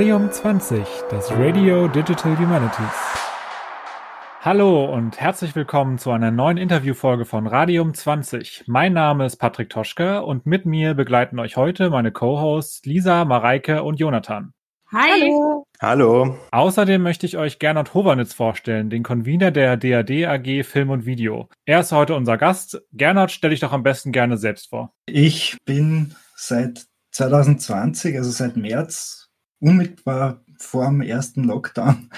Radium 0.00 0.32
20, 0.32 0.80
das 1.10 1.30
Radio 1.32 1.86
Digital 1.86 2.34
Humanities. 2.38 2.86
Hallo 4.40 4.86
und 4.86 5.20
herzlich 5.20 5.54
willkommen 5.54 5.98
zu 5.98 6.10
einer 6.10 6.30
neuen 6.30 6.56
Interviewfolge 6.56 7.26
von 7.26 7.46
Radium 7.46 7.92
20. 7.92 8.64
Mein 8.66 8.94
Name 8.94 9.26
ist 9.26 9.36
Patrick 9.36 9.68
Toschke 9.68 10.22
und 10.22 10.46
mit 10.46 10.64
mir 10.64 10.94
begleiten 10.94 11.38
euch 11.38 11.58
heute 11.58 11.90
meine 11.90 12.12
Co-Hosts 12.12 12.86
Lisa, 12.86 13.26
Mareike 13.26 13.82
und 13.82 14.00
Jonathan. 14.00 14.54
Hi. 14.90 15.20
Hallo. 15.20 15.66
Hallo. 15.82 16.38
Außerdem 16.50 17.02
möchte 17.02 17.26
ich 17.26 17.36
euch 17.36 17.58
Gernot 17.58 17.92
Hovernitz 17.92 18.32
vorstellen, 18.32 18.88
den 18.88 19.02
Convener 19.02 19.50
der 19.50 19.76
DAD 19.76 20.24
AG 20.24 20.64
Film 20.64 20.88
und 20.88 21.04
Video. 21.04 21.50
Er 21.66 21.80
ist 21.80 21.92
heute 21.92 22.14
unser 22.14 22.38
Gast. 22.38 22.80
Gernot, 22.92 23.32
stell 23.32 23.50
dich 23.50 23.60
doch 23.60 23.72
am 23.72 23.82
besten 23.82 24.12
gerne 24.12 24.38
selbst 24.38 24.70
vor. 24.70 24.94
Ich 25.04 25.58
bin 25.66 26.14
seit 26.36 26.86
2020, 27.10 28.16
also 28.16 28.30
seit 28.30 28.56
März, 28.56 29.29
unmittelbar 29.60 30.40
vor 30.58 30.86
dem 30.86 31.00
ersten 31.00 31.44
Lockdown 31.44 32.10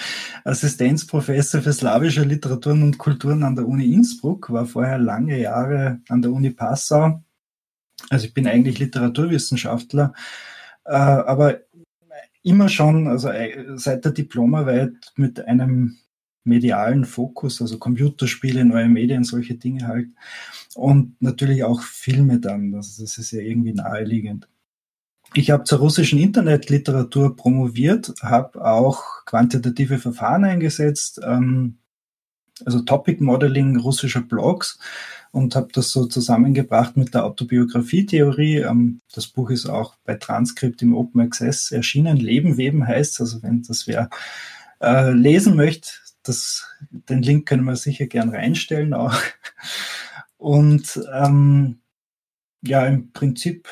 Assistenzprofessor 0.44 1.62
für 1.62 1.72
slawische 1.72 2.22
Literaturen 2.22 2.82
und 2.82 2.98
Kulturen 2.98 3.44
an 3.44 3.54
der 3.54 3.68
Uni 3.68 3.92
Innsbruck, 3.92 4.50
war 4.50 4.66
vorher 4.66 4.98
lange 4.98 5.38
Jahre 5.38 6.00
an 6.08 6.22
der 6.22 6.32
Uni 6.32 6.50
Passau. 6.50 7.22
Also 8.10 8.26
ich 8.26 8.34
bin 8.34 8.48
eigentlich 8.48 8.78
Literaturwissenschaftler, 8.78 10.12
äh, 10.84 10.92
aber 10.92 11.60
immer 12.42 12.68
schon, 12.68 13.06
also 13.06 13.28
äh, 13.28 13.76
seit 13.76 14.04
der 14.04 14.12
Diplomarbeit 14.12 15.12
mit 15.16 15.46
einem 15.46 15.98
medialen 16.44 17.04
Fokus, 17.04 17.62
also 17.62 17.78
Computerspiele, 17.78 18.64
neue 18.64 18.88
Medien, 18.88 19.22
solche 19.22 19.54
Dinge 19.54 19.86
halt. 19.86 20.08
Und 20.74 21.20
natürlich 21.20 21.62
auch 21.62 21.82
Filme 21.82 22.40
dann, 22.40 22.74
also 22.74 23.02
das 23.02 23.18
ist 23.18 23.30
ja 23.30 23.40
irgendwie 23.40 23.74
naheliegend. 23.74 24.48
Ich 25.34 25.50
habe 25.50 25.64
zur 25.64 25.78
russischen 25.78 26.18
Internetliteratur 26.18 27.36
promoviert, 27.36 28.12
habe 28.20 28.62
auch 28.64 29.24
quantitative 29.24 29.98
Verfahren 29.98 30.44
eingesetzt, 30.44 31.20
ähm, 31.24 31.78
also 32.64 32.80
Topic 32.80 33.22
Modeling 33.22 33.76
russischer 33.76 34.20
Blogs 34.20 34.78
und 35.30 35.56
habe 35.56 35.68
das 35.72 35.90
so 35.90 36.04
zusammengebracht 36.06 36.96
mit 36.98 37.14
der 37.14 37.24
Autobiografietheorie. 37.24 38.58
Ähm, 38.58 39.00
das 39.14 39.26
Buch 39.26 39.50
ist 39.50 39.66
auch 39.66 39.96
bei 40.04 40.14
Transkript 40.14 40.82
im 40.82 40.94
Open 40.94 41.22
Access 41.22 41.72
erschienen. 41.72 42.18
Leben, 42.18 42.58
Weben 42.58 42.86
heißt 42.86 43.20
also 43.20 43.42
wenn 43.42 43.62
das 43.62 43.86
wer 43.86 44.10
äh, 44.80 45.12
lesen 45.12 45.56
möchte, 45.56 45.90
das, 46.22 46.66
den 46.90 47.22
Link 47.22 47.48
können 47.48 47.64
wir 47.64 47.76
sicher 47.76 48.06
gern 48.06 48.28
reinstellen 48.28 48.92
auch. 48.92 49.16
Und 50.36 51.00
ähm, 51.12 51.80
ja, 52.62 52.86
im 52.86 53.12
Prinzip 53.12 53.68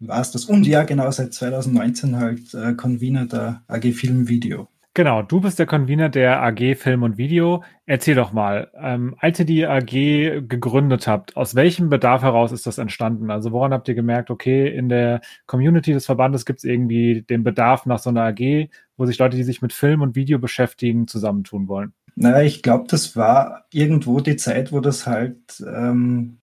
war 0.00 0.20
es 0.20 0.30
das. 0.30 0.44
Und 0.44 0.66
ja, 0.66 0.82
genau, 0.84 1.10
seit 1.10 1.32
2019 1.32 2.16
halt 2.16 2.54
äh, 2.54 2.74
Convener 2.74 3.26
der 3.26 3.62
AG 3.68 3.92
Film 3.92 4.28
Video. 4.28 4.68
Genau, 4.96 5.20
du 5.20 5.42
bist 5.42 5.58
der 5.58 5.66
Convener 5.66 6.08
der 6.08 6.42
AG 6.42 6.74
Film 6.76 7.02
und 7.02 7.18
Video. 7.18 7.62
Erzähl 7.84 8.14
doch 8.14 8.32
mal, 8.32 8.70
ähm, 8.80 9.14
als 9.18 9.38
ihr 9.38 9.44
die 9.44 9.66
AG 9.66 10.48
gegründet 10.48 11.06
habt, 11.06 11.36
aus 11.36 11.54
welchem 11.54 11.90
Bedarf 11.90 12.22
heraus 12.22 12.50
ist 12.50 12.66
das 12.66 12.78
entstanden? 12.78 13.30
Also 13.30 13.52
woran 13.52 13.74
habt 13.74 13.88
ihr 13.88 13.94
gemerkt, 13.94 14.30
okay, 14.30 14.74
in 14.74 14.88
der 14.88 15.20
Community 15.44 15.92
des 15.92 16.06
Verbandes 16.06 16.46
gibt 16.46 16.60
es 16.60 16.64
irgendwie 16.64 17.20
den 17.20 17.44
Bedarf 17.44 17.84
nach 17.84 17.98
so 17.98 18.08
einer 18.08 18.22
AG, 18.22 18.70
wo 18.96 19.04
sich 19.04 19.18
Leute, 19.18 19.36
die 19.36 19.42
sich 19.42 19.60
mit 19.60 19.74
Film 19.74 20.00
und 20.00 20.16
Video 20.16 20.38
beschäftigen, 20.38 21.06
zusammentun 21.06 21.68
wollen? 21.68 21.92
Naja, 22.14 22.40
ich 22.40 22.62
glaube, 22.62 22.86
das 22.88 23.16
war 23.16 23.66
irgendwo 23.70 24.20
die 24.20 24.36
Zeit, 24.36 24.72
wo 24.72 24.80
das 24.80 25.06
halt 25.06 25.62
ähm, 25.66 26.38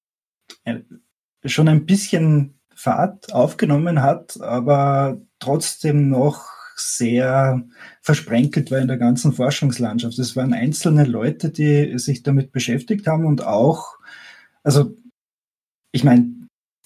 schon 1.44 1.68
ein 1.68 1.88
bisschen 1.88 2.60
Fahrt 2.76 3.34
aufgenommen 3.34 4.02
hat, 4.02 4.40
aber 4.42 5.22
trotzdem 5.40 6.10
noch 6.10 6.46
sehr 6.76 7.64
versprenkelt 8.02 8.72
war 8.72 8.80
in 8.80 8.88
der 8.88 8.98
ganzen 8.98 9.34
Forschungslandschaft. 9.34 10.18
Es 10.20 10.36
waren 10.36 10.54
einzelne 10.54 11.06
Leute, 11.06 11.50
die 11.50 11.98
sich 12.00 12.24
damit 12.24 12.52
beschäftigt 12.52 13.08
haben 13.08 13.26
und 13.26 13.46
auch, 13.46 13.98
also 14.64 14.96
ich 15.92 16.04
meine, 16.04 16.34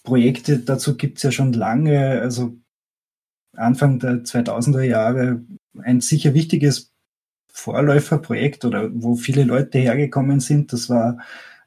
Projekte 0.04 0.60
dazu 0.60 0.96
gibt 0.98 1.18
es 1.18 1.24
ja 1.24 1.32
schon 1.32 1.54
lange, 1.54 2.22
also 2.22 2.56
Anfang 3.56 4.00
der 4.00 4.24
2000er 4.24 4.84
Jahre 4.84 5.42
ein 5.82 6.02
sicher 6.02 6.34
wichtiges 6.34 6.92
Vorläuferprojekt 7.52 8.66
oder 8.66 8.90
wo 8.94 9.16
viele 9.16 9.44
Leute 9.44 9.80
hergekommen 9.80 10.40
sind, 10.40 10.74
das 10.74 10.90
war 10.90 11.18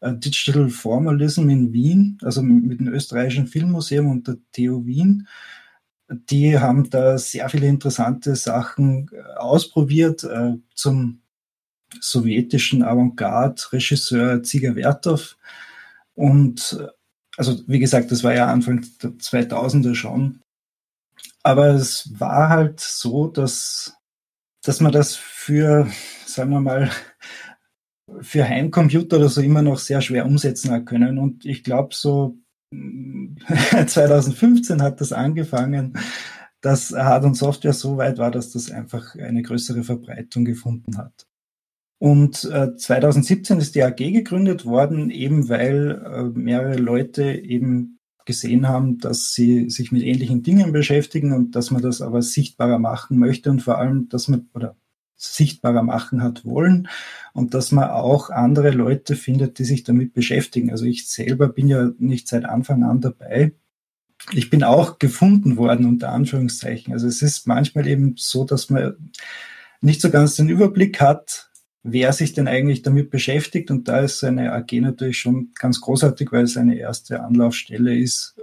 Digital 0.02 0.68
Formalism 0.70 1.48
in 1.50 1.72
Wien, 1.72 2.18
also 2.22 2.42
mit 2.42 2.80
dem 2.80 2.88
österreichischen 2.88 3.46
Filmmuseum 3.46 4.10
und 4.10 4.28
der 4.28 4.36
TU 4.52 4.86
Wien. 4.86 5.28
Die 6.08 6.58
haben 6.58 6.88
da 6.90 7.18
sehr 7.18 7.48
viele 7.48 7.68
interessante 7.68 8.34
Sachen 8.34 9.10
äh, 9.12 9.20
ausprobiert 9.38 10.24
äh, 10.24 10.54
zum 10.74 11.20
sowjetischen 12.00 12.82
Avantgarde-Regisseur 12.82 14.42
Ziger 14.42 14.74
Werthoff. 14.74 15.36
Und 16.14 16.78
also 17.36 17.60
wie 17.66 17.78
gesagt, 17.78 18.10
das 18.10 18.24
war 18.24 18.34
ja 18.34 18.46
Anfang 18.46 18.86
der 19.02 19.10
2000er 19.10 19.94
schon. 19.94 20.40
Aber 21.42 21.68
es 21.68 22.10
war 22.18 22.48
halt 22.48 22.80
so, 22.80 23.28
dass, 23.28 23.96
dass 24.62 24.80
man 24.80 24.92
das 24.92 25.16
für, 25.16 25.88
sagen 26.26 26.50
wir 26.50 26.60
mal, 26.60 26.90
für 28.20 28.48
Heimcomputer 28.48 29.16
oder 29.18 29.28
so 29.28 29.40
immer 29.40 29.62
noch 29.62 29.78
sehr 29.78 30.00
schwer 30.00 30.26
umsetzen 30.26 30.84
können. 30.84 31.18
Und 31.18 31.44
ich 31.44 31.64
glaube, 31.64 31.94
so 31.94 32.36
2015 33.86 34.82
hat 34.82 35.00
das 35.00 35.12
angefangen, 35.12 35.94
dass 36.60 36.92
Hard- 36.92 37.24
und 37.24 37.34
Software 37.34 37.72
so 37.72 37.96
weit 37.96 38.18
war, 38.18 38.30
dass 38.30 38.52
das 38.52 38.70
einfach 38.70 39.14
eine 39.16 39.42
größere 39.42 39.82
Verbreitung 39.82 40.44
gefunden 40.44 40.98
hat. 40.98 41.26
Und 41.98 42.44
äh, 42.44 42.74
2017 42.76 43.58
ist 43.58 43.74
die 43.74 43.82
AG 43.82 43.96
gegründet 43.96 44.64
worden, 44.64 45.10
eben 45.10 45.48
weil 45.48 46.02
äh, 46.04 46.38
mehrere 46.38 46.76
Leute 46.76 47.24
eben 47.24 47.98
gesehen 48.24 48.68
haben, 48.68 48.98
dass 48.98 49.34
sie 49.34 49.68
sich 49.68 49.92
mit 49.92 50.02
ähnlichen 50.02 50.42
Dingen 50.42 50.72
beschäftigen 50.72 51.32
und 51.32 51.56
dass 51.56 51.70
man 51.70 51.82
das 51.82 52.00
aber 52.00 52.22
sichtbarer 52.22 52.78
machen 52.78 53.18
möchte 53.18 53.50
und 53.50 53.60
vor 53.60 53.78
allem, 53.78 54.08
dass 54.08 54.28
man, 54.28 54.48
oder 54.54 54.76
sichtbarer 55.20 55.82
machen 55.82 56.22
hat 56.22 56.44
wollen 56.44 56.88
und 57.34 57.52
dass 57.52 57.72
man 57.72 57.90
auch 57.90 58.30
andere 58.30 58.70
Leute 58.70 59.16
findet, 59.16 59.58
die 59.58 59.64
sich 59.64 59.84
damit 59.84 60.14
beschäftigen. 60.14 60.70
Also 60.70 60.86
ich 60.86 61.08
selber 61.08 61.48
bin 61.48 61.68
ja 61.68 61.90
nicht 61.98 62.26
seit 62.26 62.46
Anfang 62.46 62.82
an 62.84 63.00
dabei. 63.00 63.52
Ich 64.32 64.48
bin 64.48 64.64
auch 64.64 64.98
gefunden 64.98 65.56
worden 65.56 65.86
unter 65.86 66.10
Anführungszeichen. 66.10 66.92
Also 66.92 67.06
es 67.06 67.20
ist 67.20 67.46
manchmal 67.46 67.86
eben 67.86 68.14
so, 68.16 68.44
dass 68.44 68.70
man 68.70 69.10
nicht 69.82 70.00
so 70.00 70.10
ganz 70.10 70.36
den 70.36 70.48
Überblick 70.48 71.00
hat, 71.00 71.50
wer 71.82 72.12
sich 72.12 72.32
denn 72.32 72.48
eigentlich 72.48 72.82
damit 72.82 73.10
beschäftigt. 73.10 73.70
Und 73.70 73.88
da 73.88 74.00
ist 74.00 74.24
eine 74.24 74.52
AG 74.52 74.72
natürlich 74.72 75.18
schon 75.18 75.50
ganz 75.54 75.80
großartig, 75.80 76.32
weil 76.32 76.44
es 76.44 76.56
eine 76.56 76.76
erste 76.76 77.22
Anlaufstelle 77.22 77.96
ist 77.96 78.36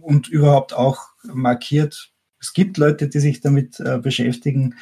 und 0.00 0.28
überhaupt 0.28 0.72
auch 0.72 1.08
markiert. 1.24 2.12
Es 2.40 2.52
gibt 2.52 2.76
Leute, 2.76 3.08
die 3.08 3.20
sich 3.20 3.40
damit 3.40 3.78
äh, 3.80 3.98
beschäftigen. 3.98 4.74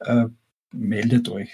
Äh, 0.00 0.26
meldet 0.72 1.28
euch. 1.28 1.50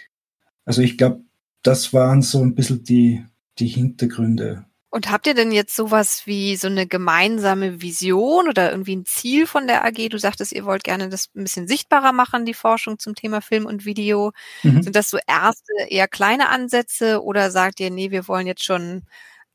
Also 0.65 0.83
ich 0.83 0.97
glaube, 0.99 1.23
das 1.63 1.93
waren 1.93 2.23
so 2.23 2.43
ein 2.43 2.55
bisschen 2.55 2.85
die, 2.85 3.25
die 3.59 3.69
Hintergründe. 3.69 4.67
Und 4.91 5.11
habt 5.11 5.27
ihr 5.27 5.35
denn 5.35 5.51
jetzt 5.51 5.75
sowas 5.75 6.23
wie 6.25 6.55
so 6.55 6.69
eine 6.69 6.87
gemeinsame 6.87 7.83
Vision 7.83 8.49
oder 8.49 8.71
irgendwie 8.71 8.95
ein 8.95 9.05
Ziel 9.05 9.45
von 9.49 9.67
der 9.67 9.85
AG? 9.85 10.09
Du 10.09 10.19
sagtest, 10.19 10.53
ihr 10.53 10.65
wollt 10.67 10.85
gerne 10.85 11.09
das 11.09 11.31
ein 11.35 11.43
bisschen 11.43 11.67
sichtbarer 11.67 12.13
machen, 12.13 12.45
die 12.45 12.55
Forschung 12.55 13.01
zum 13.01 13.17
Thema 13.17 13.41
Film 13.41 13.67
und 13.67 13.85
Video. 13.85 14.31
Mhm. 14.63 14.85
Sind 14.85 14.95
das 14.95 15.11
so 15.11 15.19
erste, 15.27 15.73
eher 15.89 16.07
kleine 16.07 16.49
Ansätze 16.49 17.25
oder 17.25 17.51
sagt 17.51 17.81
ihr, 17.81 17.91
nee, 17.91 18.13
wir 18.13 18.29
wollen 18.29 18.47
jetzt 18.47 18.63
schon 18.63 19.03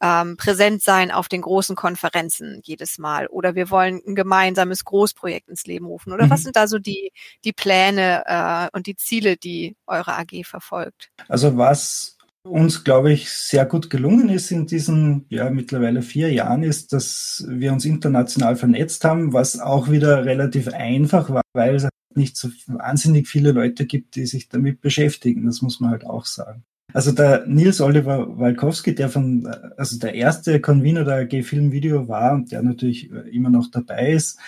ähm, 0.01 0.37
präsent 0.37 0.81
sein 0.81 1.11
auf 1.11 1.27
den 1.27 1.41
großen 1.41 1.75
Konferenzen 1.75 2.61
jedes 2.63 2.97
Mal 2.97 3.27
oder 3.27 3.55
wir 3.55 3.69
wollen 3.69 4.01
ein 4.05 4.15
gemeinsames 4.15 4.85
Großprojekt 4.85 5.49
ins 5.49 5.65
Leben 5.65 5.85
rufen 5.85 6.13
oder 6.13 6.25
mhm. 6.25 6.29
was 6.29 6.43
sind 6.43 6.55
da 6.55 6.67
so 6.67 6.79
die, 6.79 7.11
die 7.43 7.53
Pläne 7.53 8.23
äh, 8.25 8.67
und 8.75 8.87
die 8.87 8.95
Ziele, 8.95 9.37
die 9.37 9.75
eure 9.87 10.17
AG 10.17 10.43
verfolgt? 10.45 11.09
Also 11.27 11.57
was 11.57 12.17
uns, 12.43 12.83
glaube 12.83 13.11
ich, 13.11 13.29
sehr 13.29 13.65
gut 13.65 13.89
gelungen 13.89 14.29
ist 14.29 14.51
in 14.51 14.65
diesen 14.65 15.25
ja 15.29 15.49
mittlerweile 15.49 16.01
vier 16.01 16.31
Jahren, 16.31 16.63
ist, 16.63 16.93
dass 16.93 17.45
wir 17.47 17.73
uns 17.73 17.85
international 17.85 18.55
vernetzt 18.55 19.03
haben, 19.03 19.33
was 19.33 19.59
auch 19.59 19.91
wieder 19.91 20.25
relativ 20.25 20.69
einfach 20.69 21.29
war, 21.29 21.41
weil 21.53 21.75
es 21.75 21.87
nicht 22.15 22.37
so 22.37 22.49
wahnsinnig 22.67 23.27
viele 23.27 23.51
Leute 23.51 23.85
gibt, 23.85 24.15
die 24.15 24.25
sich 24.25 24.49
damit 24.49 24.81
beschäftigen. 24.81 25.45
Das 25.45 25.61
muss 25.61 25.79
man 25.79 25.91
halt 25.91 26.05
auch 26.05 26.25
sagen. 26.25 26.63
Also 26.93 27.11
der 27.11 27.45
Nils 27.45 27.81
Oliver 27.81 28.37
Walkowski, 28.37 28.95
der 28.95 29.09
von, 29.09 29.45
also 29.77 29.99
der 29.99 30.15
erste 30.15 30.59
Convener 30.59 31.03
der 31.03 31.17
AG 31.17 31.43
Film 31.43 31.71
Video 31.71 32.07
war 32.07 32.33
und 32.33 32.51
der 32.51 32.63
natürlich 32.63 33.11
immer 33.11 33.49
noch 33.49 33.69
dabei 33.69 34.11
ist, 34.11 34.39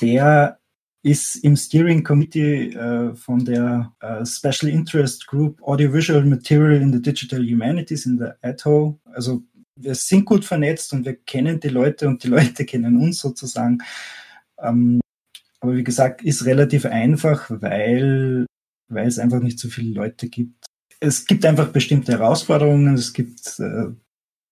der 0.00 0.58
ist 1.02 1.36
im 1.36 1.56
Steering 1.56 2.02
Committee 2.02 2.72
äh, 2.72 3.14
von 3.14 3.44
der 3.44 3.92
äh, 4.00 4.26
Special 4.26 4.70
Interest 4.70 5.26
Group 5.26 5.62
Audiovisual 5.62 6.24
Material 6.24 6.80
in 6.80 6.92
the 6.92 7.00
Digital 7.00 7.40
Humanities 7.40 8.06
in 8.06 8.18
der 8.18 8.36
ATO. 8.42 8.98
Also 9.04 9.42
wir 9.76 9.94
sind 9.94 10.24
gut 10.24 10.44
vernetzt 10.44 10.92
und 10.92 11.04
wir 11.04 11.14
kennen 11.14 11.60
die 11.60 11.68
Leute 11.68 12.08
und 12.08 12.24
die 12.24 12.28
Leute 12.28 12.64
kennen 12.66 12.96
uns 12.96 13.20
sozusagen. 13.20 13.78
Ähm, 14.60 15.00
aber 15.60 15.76
wie 15.76 15.84
gesagt, 15.84 16.22
ist 16.22 16.44
relativ 16.44 16.84
einfach, 16.84 17.48
weil, 17.48 18.46
weil 18.88 19.06
es 19.06 19.18
einfach 19.18 19.40
nicht 19.40 19.58
so 19.58 19.68
viele 19.68 19.94
Leute 19.94 20.28
gibt. 20.28 20.57
Es 21.00 21.26
gibt 21.26 21.44
einfach 21.44 21.68
bestimmte 21.68 22.12
Herausforderungen, 22.12 22.94
es 22.94 23.12
gibt 23.12 23.60
äh, 23.60 23.92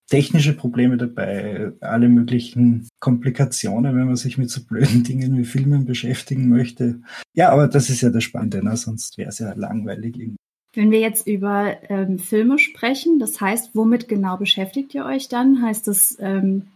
technische 0.09 0.53
Probleme 0.53 0.97
dabei, 0.97 1.73
alle 1.81 2.09
möglichen 2.09 2.89
Komplikationen, 3.01 3.97
wenn 3.97 4.07
man 4.07 4.17
sich 4.17 4.39
mit 4.39 4.51
so 4.51 4.63
blöden 4.65 5.03
Dingen 5.05 5.37
wie 5.37 5.45
Filmen 5.45 5.85
beschäftigen 5.85 6.49
möchte. 6.49 7.01
Ja, 7.35 7.51
aber 7.51 7.69
das 7.69 7.91
ist 7.91 8.01
ja 8.01 8.11
das 8.11 8.25
Spannende, 8.25 8.65
ne? 8.65 8.77
sonst 8.77 9.19
wäre 9.19 9.31
es 9.31 9.39
ja 9.39 9.53
langweilig. 9.55 10.17
Irgendwie. 10.17 10.37
Wenn 10.75 10.91
wir 10.91 11.01
jetzt 11.01 11.27
über 11.27 11.75
ähm, 11.89 12.19
Filme 12.19 12.59
sprechen, 12.59 13.19
das 13.19 13.41
heißt, 13.41 13.71
womit 13.75 14.09
genau 14.09 14.37
beschäftigt 14.37 14.95
ihr 14.95 15.07
euch 15.07 15.29
dann? 15.29 15.63
Heißt 15.63 15.89
das 15.89 16.19
ähm, 16.21 16.67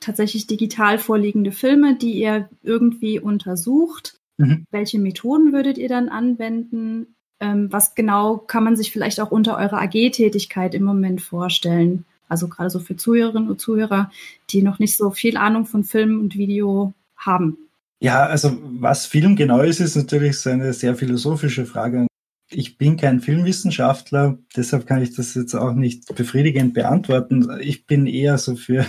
tatsächlich 0.00 0.48
digital 0.48 0.98
vorliegende 0.98 1.52
Filme, 1.52 1.96
die 1.96 2.14
ihr 2.14 2.48
irgendwie 2.64 3.20
untersucht? 3.20 4.18
Mhm. 4.38 4.64
Welche 4.72 4.98
Methoden 4.98 5.52
würdet 5.52 5.78
ihr 5.78 5.88
dann 5.88 6.08
anwenden? 6.08 7.14
Ähm, 7.40 7.72
was 7.72 7.94
genau 7.94 8.38
kann 8.38 8.64
man 8.64 8.76
sich 8.76 8.92
vielleicht 8.92 9.20
auch 9.20 9.30
unter 9.30 9.58
eurer 9.58 9.80
AG-Tätigkeit 9.82 10.74
im 10.74 10.84
Moment 10.84 11.20
vorstellen? 11.20 12.04
Also 12.28 12.48
gerade 12.48 12.70
so 12.70 12.78
für 12.78 12.96
Zuhörerinnen 12.96 13.50
und 13.50 13.60
Zuhörer, 13.60 14.10
die 14.50 14.62
noch 14.62 14.78
nicht 14.78 14.96
so 14.96 15.10
viel 15.10 15.36
Ahnung 15.36 15.66
von 15.66 15.84
Film 15.84 16.20
und 16.20 16.36
Video 16.36 16.94
haben. 17.16 17.58
Ja, 18.00 18.26
also 18.26 18.58
was 18.80 19.06
Film 19.06 19.36
genau 19.36 19.60
ist, 19.60 19.80
ist 19.80 19.96
natürlich 19.96 20.38
so 20.38 20.50
eine 20.50 20.72
sehr 20.72 20.94
philosophische 20.94 21.64
Frage. 21.64 22.06
Ich 22.50 22.76
bin 22.76 22.98
kein 22.98 23.20
Filmwissenschaftler, 23.20 24.38
deshalb 24.54 24.86
kann 24.86 25.02
ich 25.02 25.16
das 25.16 25.34
jetzt 25.34 25.54
auch 25.54 25.72
nicht 25.72 26.14
befriedigend 26.14 26.74
beantworten. 26.74 27.48
Ich 27.60 27.86
bin 27.86 28.06
eher 28.06 28.36
so 28.36 28.54
für, 28.54 28.84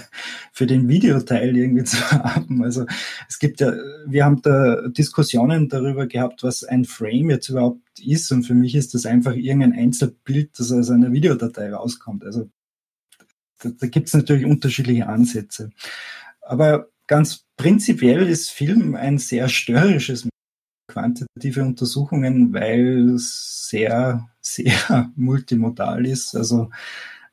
für 0.51 0.67
den 0.67 0.89
Videoteil 0.89 1.55
irgendwie 1.55 1.83
zu 1.85 1.97
haben. 2.11 2.63
Also 2.63 2.85
es 3.29 3.39
gibt 3.39 3.61
ja, 3.61 3.73
wir 4.05 4.25
haben 4.25 4.41
da 4.41 4.87
Diskussionen 4.89 5.69
darüber 5.69 6.05
gehabt, 6.05 6.43
was 6.43 6.65
ein 6.65 6.83
Frame 6.83 7.29
jetzt 7.29 7.49
überhaupt 7.49 7.79
ist. 7.99 8.31
Und 8.31 8.43
für 8.43 8.55
mich 8.55 8.75
ist 8.75 8.93
das 8.93 9.05
einfach 9.05 9.33
irgendein 9.33 9.73
Einzelbild, 9.73 10.59
das 10.59 10.71
aus 10.71 10.89
einer 10.89 11.13
Videodatei 11.13 11.73
rauskommt. 11.73 12.25
Also 12.25 12.49
da, 13.59 13.69
da 13.69 13.87
gibt 13.87 14.09
es 14.09 14.13
natürlich 14.13 14.45
unterschiedliche 14.45 15.07
Ansätze. 15.07 15.69
Aber 16.41 16.89
ganz 17.07 17.45
prinzipiell 17.55 18.27
ist 18.27 18.49
Film 18.49 18.95
ein 18.95 19.17
sehr 19.17 19.47
störrisches 19.47 20.27
quantitative 20.95 21.61
Untersuchungen, 21.61 22.53
weil 22.53 23.09
es 23.15 23.67
sehr, 23.69 24.29
sehr 24.41 25.11
multimodal 25.15 26.05
ist. 26.05 26.35
Also 26.35 26.69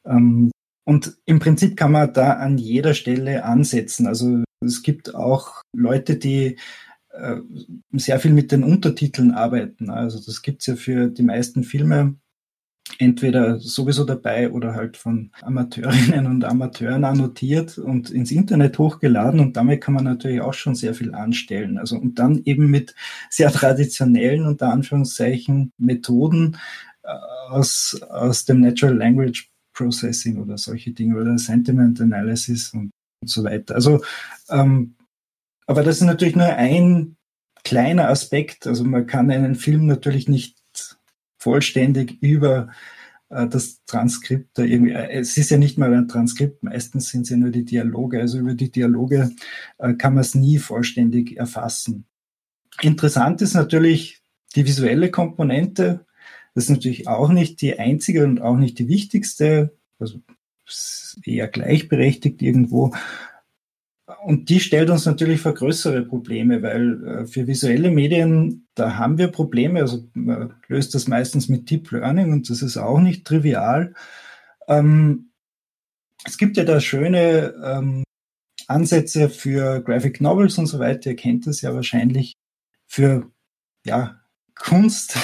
ähm, 0.04 0.50
und 0.84 1.16
im 1.26 1.38
Prinzip 1.38 1.76
kann 1.76 1.92
man 1.92 2.12
da 2.12 2.34
an 2.34 2.58
jeder 2.58 2.94
Stelle 2.94 3.44
ansetzen. 3.44 4.08
Also 4.08 4.42
es 4.64 4.82
gibt 4.82 5.14
auch 5.14 5.62
Leute, 5.76 6.16
die 6.16 6.56
äh, 7.10 7.36
sehr 7.92 8.18
viel 8.18 8.32
mit 8.32 8.50
den 8.50 8.64
Untertiteln 8.64 9.30
arbeiten. 9.30 9.90
Also 9.90 10.20
das 10.24 10.42
gibt's 10.42 10.66
ja 10.66 10.74
für 10.74 11.08
die 11.08 11.22
meisten 11.22 11.62
Filme 11.62 12.16
entweder 12.98 13.58
sowieso 13.58 14.04
dabei 14.04 14.50
oder 14.50 14.74
halt 14.74 14.96
von 14.96 15.30
Amateurinnen 15.42 16.26
und 16.26 16.44
Amateuren 16.44 17.04
annotiert 17.04 17.78
und 17.78 18.10
ins 18.10 18.30
Internet 18.30 18.78
hochgeladen 18.78 19.40
und 19.40 19.56
damit 19.56 19.80
kann 19.80 19.94
man 19.94 20.04
natürlich 20.04 20.40
auch 20.40 20.54
schon 20.54 20.74
sehr 20.74 20.94
viel 20.94 21.14
anstellen. 21.14 21.78
Also 21.78 21.96
und 21.96 22.18
dann 22.18 22.42
eben 22.44 22.70
mit 22.70 22.94
sehr 23.30 23.50
traditionellen 23.50 24.46
unter 24.46 24.72
Anführungszeichen 24.72 25.72
Methoden 25.78 26.56
äh, 27.02 27.12
aus, 27.48 28.00
aus 28.10 28.44
dem 28.44 28.60
Natural 28.60 28.96
Language 28.96 29.48
Processing 29.74 30.38
oder 30.38 30.58
solche 30.58 30.92
Dinge 30.92 31.16
oder 31.16 31.38
Sentiment 31.38 32.00
Analysis 32.00 32.74
und, 32.74 32.90
und 33.22 33.28
so 33.28 33.44
weiter. 33.44 33.74
Also 33.74 34.02
ähm, 34.50 34.96
aber 35.66 35.82
das 35.82 35.96
ist 35.96 36.02
natürlich 36.02 36.36
nur 36.36 36.46
ein 36.46 37.16
kleiner 37.64 38.08
Aspekt. 38.08 38.66
Also 38.66 38.84
man 38.84 39.06
kann 39.06 39.30
einen 39.30 39.54
Film 39.54 39.86
natürlich 39.86 40.28
nicht 40.28 40.61
vollständig 41.42 42.22
über 42.22 42.68
äh, 43.28 43.48
das 43.48 43.84
Transkript 43.84 44.56
da 44.58 44.62
irgendwie, 44.62 44.92
äh, 44.92 45.20
es 45.20 45.36
ist 45.36 45.50
ja 45.50 45.58
nicht 45.58 45.76
mal 45.76 45.92
ein 45.92 46.08
Transkript, 46.08 46.62
meistens 46.62 47.08
sind 47.08 47.22
es 47.22 47.30
ja 47.30 47.36
nur 47.36 47.50
die 47.50 47.64
Dialoge, 47.64 48.20
also 48.20 48.38
über 48.38 48.54
die 48.54 48.70
Dialoge 48.70 49.30
äh, 49.78 49.94
kann 49.94 50.14
man 50.14 50.20
es 50.20 50.34
nie 50.34 50.58
vollständig 50.58 51.36
erfassen. 51.36 52.04
Interessant 52.80 53.42
ist 53.42 53.54
natürlich 53.54 54.22
die 54.54 54.66
visuelle 54.66 55.10
Komponente, 55.10 56.06
das 56.54 56.64
ist 56.64 56.70
natürlich 56.70 57.08
auch 57.08 57.30
nicht 57.30 57.60
die 57.60 57.78
einzige 57.78 58.24
und 58.24 58.40
auch 58.40 58.56
nicht 58.56 58.78
die 58.78 58.88
wichtigste, 58.88 59.76
also 59.98 60.20
eher 61.24 61.48
gleichberechtigt 61.48 62.40
irgendwo, 62.42 62.94
und 64.24 64.48
die 64.48 64.60
stellt 64.60 64.90
uns 64.90 65.06
natürlich 65.06 65.40
vor 65.40 65.54
größere 65.54 66.02
Probleme, 66.02 66.62
weil 66.62 67.04
äh, 67.04 67.26
für 67.26 67.46
visuelle 67.46 67.90
Medien, 67.90 68.66
da 68.74 68.96
haben 68.96 69.18
wir 69.18 69.28
Probleme. 69.28 69.80
Also 69.80 70.04
man 70.14 70.54
löst 70.68 70.94
das 70.94 71.08
meistens 71.08 71.48
mit 71.48 71.70
Deep 71.70 71.90
Learning 71.90 72.32
und 72.32 72.48
das 72.48 72.62
ist 72.62 72.76
auch 72.76 73.00
nicht 73.00 73.26
trivial. 73.26 73.94
Ähm, 74.68 75.30
es 76.24 76.38
gibt 76.38 76.56
ja 76.56 76.64
da 76.64 76.80
schöne 76.80 77.54
ähm, 77.64 78.04
Ansätze 78.68 79.28
für 79.28 79.80
Graphic 79.80 80.20
Novels 80.20 80.58
und 80.58 80.66
so 80.66 80.78
weiter. 80.78 81.10
Ihr 81.10 81.16
kennt 81.16 81.46
das 81.46 81.60
ja 81.60 81.74
wahrscheinlich 81.74 82.34
für 82.86 83.30
ja, 83.84 84.20
Kunst. 84.54 85.16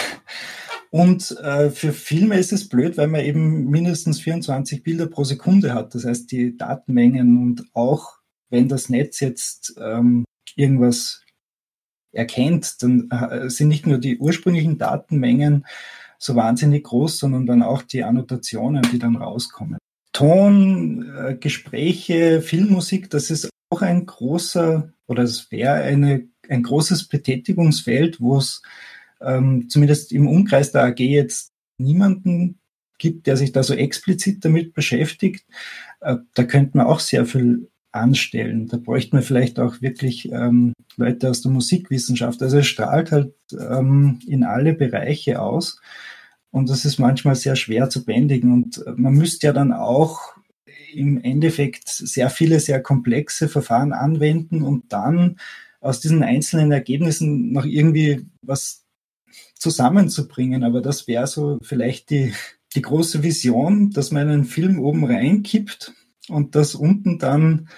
Und 0.91 1.37
äh, 1.43 1.71
für 1.71 1.93
Filme 1.93 2.39
ist 2.39 2.53
es 2.53 2.69
blöd, 2.69 2.97
weil 2.97 3.09
man 3.09 3.21
eben 3.21 3.67
mindestens 3.67 4.21
24 4.21 4.83
Bilder 4.83 5.07
pro 5.07 5.23
Sekunde 5.25 5.75
hat. 5.75 5.95
Das 5.95 6.05
heißt, 6.05 6.33
die 6.33 6.57
Datenmengen 6.57 7.43
und 7.43 7.65
auch 7.75 8.18
wenn 8.51 8.69
das 8.69 8.89
Netz 8.89 9.21
jetzt 9.21 9.75
ähm, 9.81 10.25
irgendwas 10.57 11.23
erkennt, 12.13 12.83
dann 12.83 13.11
äh, 13.11 13.51
sind 13.51 13.69
nicht 13.69 13.87
nur 13.87 13.99
die 13.99 14.19
ursprünglichen 14.19 14.79
Datenmengen 14.79 15.67
so 16.19 16.35
wahnsinnig 16.35 16.85
groß, 16.85 17.19
sondern 17.19 17.47
dann 17.47 17.63
auch 17.63 17.83
die 17.83 18.03
Annotationen, 18.03 18.83
die 18.93 18.99
dann 18.99 19.17
rauskommen. 19.17 19.79
Ton, 20.13 21.15
äh, 21.17 21.37
Gespräche, 21.37 22.43
Filmmusik, 22.43 23.11
das 23.11 23.31
ist 23.31 23.51
auch 23.71 23.83
ein 23.83 24.07
großer 24.07 24.93
oder 25.07 25.23
es 25.23 25.51
wäre 25.51 25.75
eine, 25.75 26.29
ein 26.49 26.63
großes 26.63 27.09
Betätigungsfeld, 27.09 28.21
wo 28.21 28.39
es 28.39 28.63
ähm, 29.21 29.69
zumindest 29.69 30.13
im 30.13 30.27
Umkreis 30.27 30.73
der 30.73 30.85
AG 30.85 30.99
jetzt 30.99 31.53
niemanden 31.79 32.59
gibt, 32.99 33.27
der 33.27 33.37
sich 33.37 33.53
da 33.53 33.63
so 33.63 33.75
explizit 33.75 34.45
damit 34.45 34.75
beschäftigt. 34.75 35.47
Äh, 36.01 36.17
da 36.35 36.45
könnte 36.45 36.77
man 36.77 36.87
auch 36.87 37.01
sehr 37.01 37.27
viel 37.27 37.71
anstellen. 37.93 38.69
Da 38.69 38.77
bräuchte 38.77 39.17
man 39.17 39.23
vielleicht 39.23 39.59
auch 39.59 39.81
wirklich 39.81 40.31
ähm, 40.31 40.73
Leute 40.97 41.31
aus 41.31 41.43
der 41.43 41.53
Musikwissenschaft. 41.53 42.43
Also 42.43 42.59
es 42.59 42.67
strahlt 42.67 43.13
halt 43.13 43.35
ähm, 43.53 44.19
in 44.27 44.45
alle 44.45 44.75
Bereiche 44.75 45.41
aus 45.41 45.81
und 46.51 46.71
das 46.71 46.85
ist 46.85 46.99
manchmal 46.99 47.35
sehr 47.35 47.57
schwer 47.57 47.91
zu 47.91 48.05
bändigen. 48.05 48.53
Und 48.53 48.85
man 48.97 49.15
müsste 49.15 49.49
ja 49.49 49.53
dann 49.53 49.73
auch 49.73 50.35
im 50.93 51.23
Endeffekt 51.23 51.89
sehr 51.89 52.31
viele, 52.31 52.61
sehr 52.61 52.83
komplexe 52.83 53.49
Verfahren 53.49 53.93
anwenden 53.93 54.63
und 54.63 54.93
dann 54.93 55.39
aus 55.81 56.01
diesen 56.01 56.23
einzelnen 56.23 56.73
Ergebnissen 56.73 57.53
noch 57.53 57.65
irgendwie 57.65 58.27
was 58.43 58.85
zusammenzubringen. 59.55 60.65
Aber 60.65 60.81
das 60.81 61.07
wäre 61.07 61.27
so 61.27 61.59
vielleicht 61.63 62.11
die, 62.11 62.33
die 62.75 62.83
große 62.83 63.23
Vision, 63.23 63.91
dass 63.91 64.11
man 64.11 64.29
einen 64.29 64.45
Film 64.45 64.81
oben 64.81 65.05
reinkippt 65.05 65.93
und 66.29 66.55
dass 66.55 66.75
unten 66.75 67.19
dann 67.19 67.69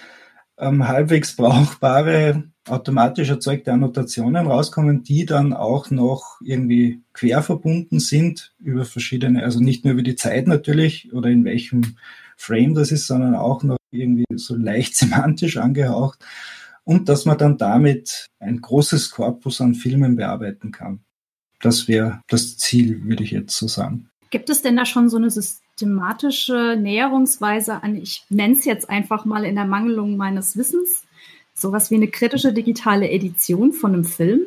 ähm, 0.58 0.86
halbwegs 0.86 1.34
brauchbare, 1.36 2.44
automatisch 2.68 3.30
erzeugte 3.30 3.72
Annotationen 3.72 4.46
rauskommen, 4.46 5.02
die 5.02 5.24
dann 5.24 5.52
auch 5.52 5.90
noch 5.90 6.40
irgendwie 6.42 7.02
quer 7.12 7.42
verbunden 7.42 7.98
sind 7.98 8.54
über 8.58 8.84
verschiedene, 8.84 9.42
also 9.42 9.60
nicht 9.60 9.84
nur 9.84 9.94
über 9.94 10.02
die 10.02 10.16
Zeit 10.16 10.46
natürlich 10.46 11.12
oder 11.12 11.30
in 11.30 11.44
welchem 11.44 11.96
Frame 12.36 12.74
das 12.74 12.92
ist, 12.92 13.06
sondern 13.06 13.34
auch 13.34 13.62
noch 13.62 13.76
irgendwie 13.90 14.24
so 14.34 14.56
leicht 14.56 14.96
semantisch 14.96 15.56
angehaucht 15.56 16.24
und 16.84 17.08
dass 17.08 17.24
man 17.24 17.38
dann 17.38 17.58
damit 17.58 18.26
ein 18.38 18.60
großes 18.60 19.10
Korpus 19.10 19.60
an 19.60 19.74
Filmen 19.74 20.16
bearbeiten 20.16 20.70
kann. 20.70 21.00
Das 21.60 21.88
wäre 21.88 22.22
das 22.28 22.56
Ziel, 22.56 23.04
würde 23.04 23.22
ich 23.22 23.32
jetzt 23.32 23.56
so 23.56 23.68
sagen. 23.68 24.08
Gibt 24.30 24.48
es 24.48 24.62
denn 24.62 24.76
da 24.76 24.86
schon 24.86 25.08
so 25.08 25.16
eine 25.16 25.30
systematische 25.80 26.76
Näherungsweise 26.78 27.82
an, 27.82 27.96
ich 27.96 28.24
nenne 28.28 28.54
es 28.54 28.64
jetzt 28.64 28.90
einfach 28.90 29.24
mal 29.24 29.44
in 29.44 29.54
der 29.54 29.64
Mangelung 29.64 30.16
meines 30.16 30.56
Wissens, 30.56 31.04
sowas 31.54 31.90
wie 31.90 31.94
eine 31.94 32.08
kritische 32.08 32.52
digitale 32.52 33.10
Edition 33.10 33.72
von 33.72 33.94
einem 33.94 34.04
Film? 34.04 34.42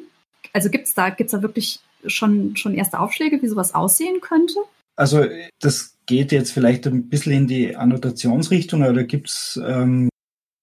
Also 0.53 0.69
gibt 0.69 0.87
es 0.87 0.93
da, 0.93 1.09
gibt's 1.09 1.31
da 1.31 1.41
wirklich 1.41 1.79
schon, 2.05 2.55
schon 2.55 2.75
erste 2.75 2.99
Aufschläge, 2.99 3.41
wie 3.41 3.47
sowas 3.47 3.73
aussehen 3.73 4.21
könnte? 4.21 4.59
Also 4.95 5.25
das 5.59 5.95
geht 6.05 6.31
jetzt 6.31 6.51
vielleicht 6.51 6.85
ein 6.85 7.09
bisschen 7.09 7.31
in 7.33 7.47
die 7.47 7.75
Annotationsrichtung, 7.75 8.83
aber 8.83 8.93
da 8.93 9.03
gibt 9.03 9.29
es 9.29 9.59
ähm, 9.65 10.09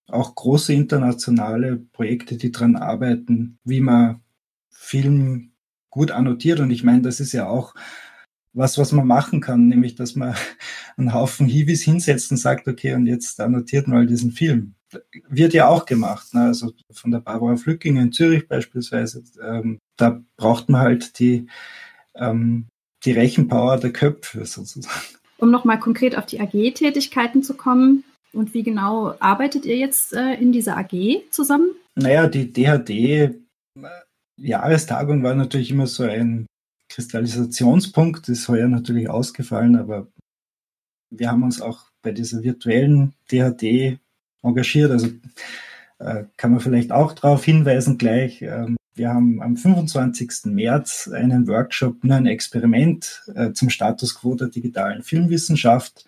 auch 0.07 0.35
große 0.37 0.73
internationale 0.73 1.79
Projekte, 1.93 2.37
die 2.37 2.53
daran 2.53 2.77
arbeiten, 2.77 3.59
wie 3.65 3.81
man 3.81 4.21
Film 4.71 5.51
gut 5.89 6.13
annotiert. 6.13 6.61
Und 6.61 6.71
ich 6.71 6.85
meine, 6.85 7.03
das 7.03 7.19
ist 7.19 7.33
ja 7.33 7.49
auch 7.49 7.75
was, 8.53 8.79
was 8.79 8.93
man 8.93 9.07
machen 9.07 9.41
kann, 9.41 9.69
nämlich 9.69 9.95
dass 9.95 10.17
man 10.17 10.35
einen 10.97 11.15
Haufen 11.15 11.47
Hiwis 11.47 11.83
hinsetzt 11.83 12.31
und 12.31 12.37
sagt, 12.37 12.69
okay, 12.69 12.95
und 12.95 13.07
jetzt 13.07 13.41
annotiert 13.41 13.89
mal 13.89 14.07
diesen 14.07 14.33
Film. 14.33 14.75
wird 15.29 15.55
ja 15.55 15.69
auch 15.69 15.87
gemacht. 15.87 16.35
Ne? 16.35 16.43
Also 16.43 16.73
von 16.91 17.11
der 17.11 17.21
Barbara 17.21 17.57
Flückinger 17.57 18.03
in 18.03 18.13
Zürich 18.13 18.49
beispielsweise, 18.49 19.23
ähm, 19.43 19.79
da 19.97 20.23
braucht 20.37 20.69
man 20.69 20.81
halt 20.81 21.19
die, 21.19 21.47
ähm, 22.15 22.67
die 23.05 23.13
Rechenpower 23.13 23.79
der 23.79 23.93
Köpfe 23.93 24.45
sozusagen. 24.45 24.95
Um 25.39 25.51
nochmal 25.51 25.79
konkret 25.79 26.19
auf 26.19 26.27
die 26.27 26.41
AG-Tätigkeiten 26.41 27.43
zu 27.43 27.55
kommen, 27.55 28.05
und 28.33 28.55
wie 28.55 28.63
genau 28.63 29.17
arbeitet 29.19 29.67
ihr 29.67 29.77
jetzt 29.77 30.13
äh, 30.13 30.35
in 30.35 30.53
dieser 30.53 30.77
AG 30.77 31.25
zusammen? 31.31 31.71
Naja, 31.97 32.29
die 32.29 32.53
DHD-Jahrestagung 32.53 35.21
war 35.23 35.35
natürlich 35.35 35.73
immer 35.73 35.87
so 35.87 36.03
ein 36.05 36.47
Kristallisationspunkt, 36.91 38.29
ist 38.29 38.49
heuer 38.49 38.69
natürlich 38.69 39.09
ausgefallen, 39.09 39.77
aber 39.77 40.09
wir 41.11 41.31
haben 41.31 41.43
uns 41.43 41.61
auch 41.61 41.85
bei 42.03 42.13
dieser 42.13 42.43
virtuellen 42.43 43.15
DHD 43.31 43.99
engagiert. 44.43 44.91
Also 44.91 45.09
äh, 45.99 46.25
kann 46.37 46.51
man 46.51 46.61
vielleicht 46.61 46.93
auch 46.93 47.13
darauf 47.13 47.45
hinweisen 47.45 47.97
gleich. 47.97 48.43
Ähm, 48.43 48.77
wir 48.95 49.11
haben 49.11 49.41
am 49.41 49.57
25. 49.57 50.47
März 50.47 51.09
einen 51.13 51.47
Workshop, 51.47 52.03
nur 52.05 52.17
ein 52.17 52.27
Experiment 52.27 53.23
äh, 53.35 53.53
zum 53.53 53.71
Status 53.71 54.17
quo 54.17 54.35
der 54.35 54.49
digitalen 54.49 55.03
Filmwissenschaft 55.03 56.05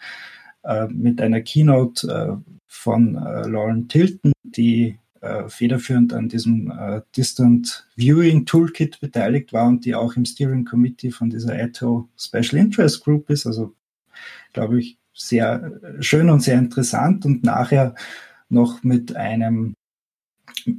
äh, 0.65 0.87
mit 0.89 1.21
einer 1.21 1.41
Keynote 1.41 2.09
äh, 2.47 2.53
von 2.67 3.17
äh, 3.17 3.47
Lauren 3.49 3.89
Tilton, 3.89 4.33
die 4.43 4.99
äh, 5.23 5.49
federführend 5.49 6.13
an 6.13 6.29
diesem 6.29 6.71
äh, 6.71 7.01
Distant 7.17 7.87
Viewing 7.97 8.45
Toolkit 8.45 9.01
beteiligt 9.01 9.53
war 9.53 9.69
und 9.69 9.85
die 9.85 9.95
auch 9.95 10.17
im 10.17 10.25
Steering 10.25 10.65
Committee 10.65 11.13
von 11.13 11.31
dieser 11.31 11.55
ATO 11.55 12.09
Special 12.19 12.61
Interest 12.61 13.05
Group 13.05 13.31
ist. 13.31 13.47
Also 13.47 13.75
glaube 14.53 14.81
ich, 14.81 14.99
sehr 15.15 15.81
schön 16.01 16.29
und 16.29 16.41
sehr 16.41 16.59
interessant 16.59 17.25
und 17.25 17.45
nachher 17.45 17.95
noch 18.49 18.83
mit 18.83 19.15
einem 19.15 19.75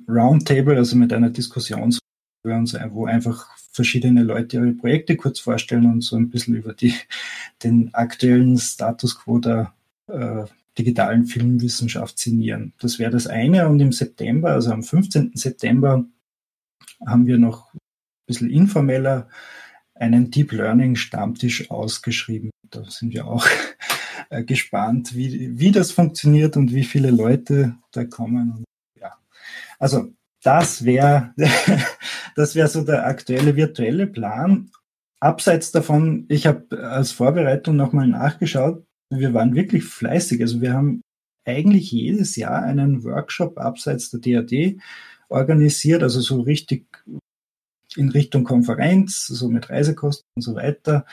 Roundtable, 0.09 0.75
also 0.75 0.95
mit 0.97 1.13
einer 1.13 1.29
Diskussion, 1.29 1.97
wo 2.43 3.05
einfach 3.05 3.47
verschiedene 3.71 4.23
Leute 4.23 4.57
ihre 4.57 4.73
Projekte 4.73 5.15
kurz 5.15 5.39
vorstellen 5.39 5.85
und 5.85 6.01
so 6.01 6.17
ein 6.17 6.29
bisschen 6.29 6.55
über 6.55 6.73
die, 6.73 6.93
den 7.63 7.93
aktuellen 7.93 8.57
Status 8.57 9.17
quo 9.17 9.39
der 9.39 9.73
äh, 10.07 10.43
digitalen 10.77 11.25
Filmwissenschaft 11.25 12.17
sinnieren. 12.17 12.73
Das 12.79 12.99
wäre 12.99 13.11
das 13.11 13.27
eine. 13.27 13.67
Und 13.67 13.79
im 13.79 13.91
September, 13.91 14.51
also 14.51 14.71
am 14.71 14.83
15. 14.83 15.31
September, 15.35 16.05
haben 17.05 17.27
wir 17.27 17.37
noch 17.37 17.73
ein 17.73 17.79
bisschen 18.25 18.49
informeller 18.49 19.27
einen 19.95 20.31
Deep 20.31 20.51
Learning 20.51 20.95
Stammtisch 20.95 21.69
ausgeschrieben. 21.69 22.49
Da 22.69 22.83
sind 22.85 23.13
wir 23.13 23.27
auch 23.27 23.45
äh, 24.29 24.43
gespannt, 24.43 25.15
wie, 25.15 25.57
wie 25.59 25.71
das 25.71 25.91
funktioniert 25.91 26.57
und 26.57 26.73
wie 26.73 26.83
viele 26.83 27.11
Leute 27.11 27.75
da 27.91 28.05
kommen. 28.05 28.63
Ja. 28.99 29.13
Also 29.79 30.11
das 30.41 30.83
wäre 30.83 31.33
das 32.35 32.55
wäre 32.55 32.67
so 32.67 32.83
der 32.83 33.05
aktuelle 33.05 33.55
virtuelle 33.55 34.07
Plan. 34.07 34.71
Abseits 35.19 35.71
davon, 35.71 36.25
ich 36.27 36.47
habe 36.47 36.83
als 36.83 37.11
Vorbereitung 37.11 37.77
nochmal 37.77 38.07
nachgeschaut, 38.07 38.85
wir 39.19 39.33
waren 39.33 39.55
wirklich 39.55 39.83
fleißig. 39.83 40.41
Also 40.41 40.61
wir 40.61 40.73
haben 40.73 41.01
eigentlich 41.45 41.91
jedes 41.91 42.35
Jahr 42.35 42.63
einen 42.63 43.03
Workshop 43.03 43.57
abseits 43.57 44.09
der 44.11 44.19
DAD 44.19 44.77
organisiert, 45.29 46.03
also 46.03 46.21
so 46.21 46.41
richtig 46.41 46.85
in 47.95 48.09
Richtung 48.09 48.43
Konferenz, 48.43 49.27
so 49.27 49.49
mit 49.49 49.69
Reisekosten 49.69 50.25
und 50.35 50.41
so 50.41 50.55
weiter. 50.55 51.05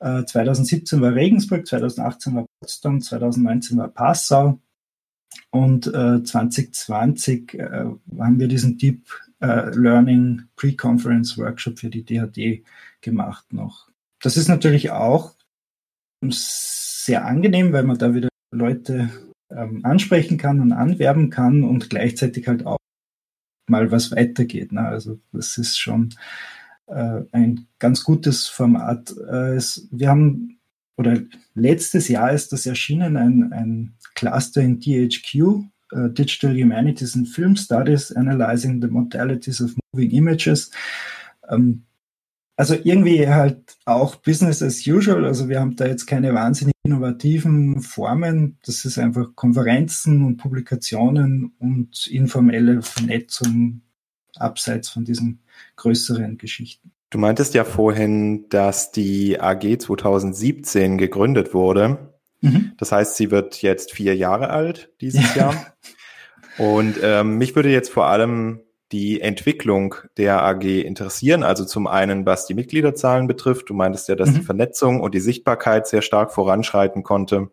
2017 0.00 0.98
äh, 0.98 1.02
war 1.02 1.14
Regensburg, 1.14 1.66
2018 1.66 2.34
war 2.34 2.46
Potsdam, 2.60 3.00
2019 3.00 3.78
war 3.78 3.88
Passau 3.88 4.60
und 5.50 5.84
2020 5.84 7.54
äh, 7.54 7.62
äh, 7.62 7.84
haben 8.18 8.38
wir 8.38 8.48
diesen 8.48 8.78
Deep 8.78 9.06
Learning 9.40 10.44
Pre-Conference 10.56 11.36
Workshop 11.36 11.78
für 11.78 11.90
die 11.90 12.02
DHD 12.02 12.64
gemacht 13.02 13.52
noch. 13.52 13.90
Das 14.22 14.38
ist 14.38 14.48
natürlich 14.48 14.90
auch 14.90 15.34
sehr 17.04 17.24
angenehm, 17.26 17.72
weil 17.72 17.84
man 17.84 17.98
da 17.98 18.14
wieder 18.14 18.28
Leute 18.50 19.10
ähm, 19.50 19.84
ansprechen 19.84 20.38
kann 20.38 20.60
und 20.60 20.72
anwerben 20.72 21.30
kann 21.30 21.62
und 21.62 21.90
gleichzeitig 21.90 22.48
halt 22.48 22.66
auch 22.66 22.78
mal 23.68 23.90
was 23.90 24.10
weitergeht. 24.10 24.72
Ne? 24.72 24.86
Also 24.86 25.18
das 25.32 25.58
ist 25.58 25.78
schon 25.78 26.14
äh, 26.86 27.22
ein 27.32 27.66
ganz 27.78 28.04
gutes 28.04 28.46
Format. 28.46 29.14
Äh, 29.30 29.54
es, 29.56 29.88
wir 29.90 30.08
haben, 30.08 30.58
oder 30.96 31.18
letztes 31.54 32.08
Jahr 32.08 32.32
ist 32.32 32.52
das 32.52 32.66
erschienen, 32.66 33.16
ein, 33.16 33.52
ein 33.52 33.94
Cluster 34.14 34.62
in 34.62 34.80
DHQ, 34.80 35.34
uh, 35.34 35.64
äh, 35.92 36.10
Digital 36.10 36.54
Humanities 36.54 37.16
and 37.16 37.28
Film 37.28 37.56
Studies, 37.56 38.12
Analyzing 38.12 38.80
the 38.80 38.88
Modalities 38.88 39.60
of 39.60 39.74
Moving 39.92 40.10
Images. 40.10 40.70
Ähm, 41.48 41.84
also 42.56 42.76
irgendwie 42.84 43.26
halt 43.26 43.76
auch 43.84 44.16
Business 44.16 44.62
as 44.62 44.86
usual. 44.86 45.24
Also 45.24 45.48
wir 45.48 45.58
haben 45.58 45.74
da 45.74 45.86
jetzt 45.86 46.06
keine 46.06 46.32
wahnsinnig 46.34 46.73
innovativen 46.84 47.80
Formen. 47.80 48.58
Das 48.64 48.84
ist 48.84 48.98
einfach 48.98 49.34
Konferenzen 49.34 50.24
und 50.24 50.36
Publikationen 50.36 51.54
und 51.58 52.06
informelle 52.06 52.82
Vernetzung 52.82 53.80
abseits 54.36 54.90
von 54.90 55.04
diesen 55.04 55.40
größeren 55.76 56.38
Geschichten. 56.38 56.92
Du 57.10 57.18
meintest 57.18 57.54
ja 57.54 57.64
vorhin, 57.64 58.48
dass 58.50 58.92
die 58.92 59.40
AG 59.40 59.78
2017 59.78 60.98
gegründet 60.98 61.54
wurde. 61.54 62.12
Mhm. 62.40 62.72
Das 62.76 62.92
heißt, 62.92 63.16
sie 63.16 63.30
wird 63.30 63.62
jetzt 63.62 63.92
vier 63.92 64.14
Jahre 64.14 64.50
alt 64.50 64.90
dieses 65.00 65.34
Jahr. 65.34 65.74
Und 66.58 66.96
ähm, 67.02 67.38
mich 67.38 67.56
würde 67.56 67.70
jetzt 67.70 67.90
vor 67.90 68.06
allem 68.06 68.60
die 68.94 69.20
Entwicklung 69.20 69.96
der 70.16 70.44
AG 70.44 70.62
interessieren. 70.62 71.42
Also 71.42 71.64
zum 71.64 71.88
einen, 71.88 72.24
was 72.26 72.46
die 72.46 72.54
Mitgliederzahlen 72.54 73.26
betrifft. 73.26 73.68
Du 73.68 73.74
meintest 73.74 74.08
ja, 74.08 74.14
dass 74.14 74.30
mhm. 74.30 74.34
die 74.34 74.42
Vernetzung 74.42 75.00
und 75.00 75.14
die 75.14 75.20
Sichtbarkeit 75.20 75.88
sehr 75.88 76.00
stark 76.00 76.32
voranschreiten 76.32 77.02
konnte. 77.02 77.50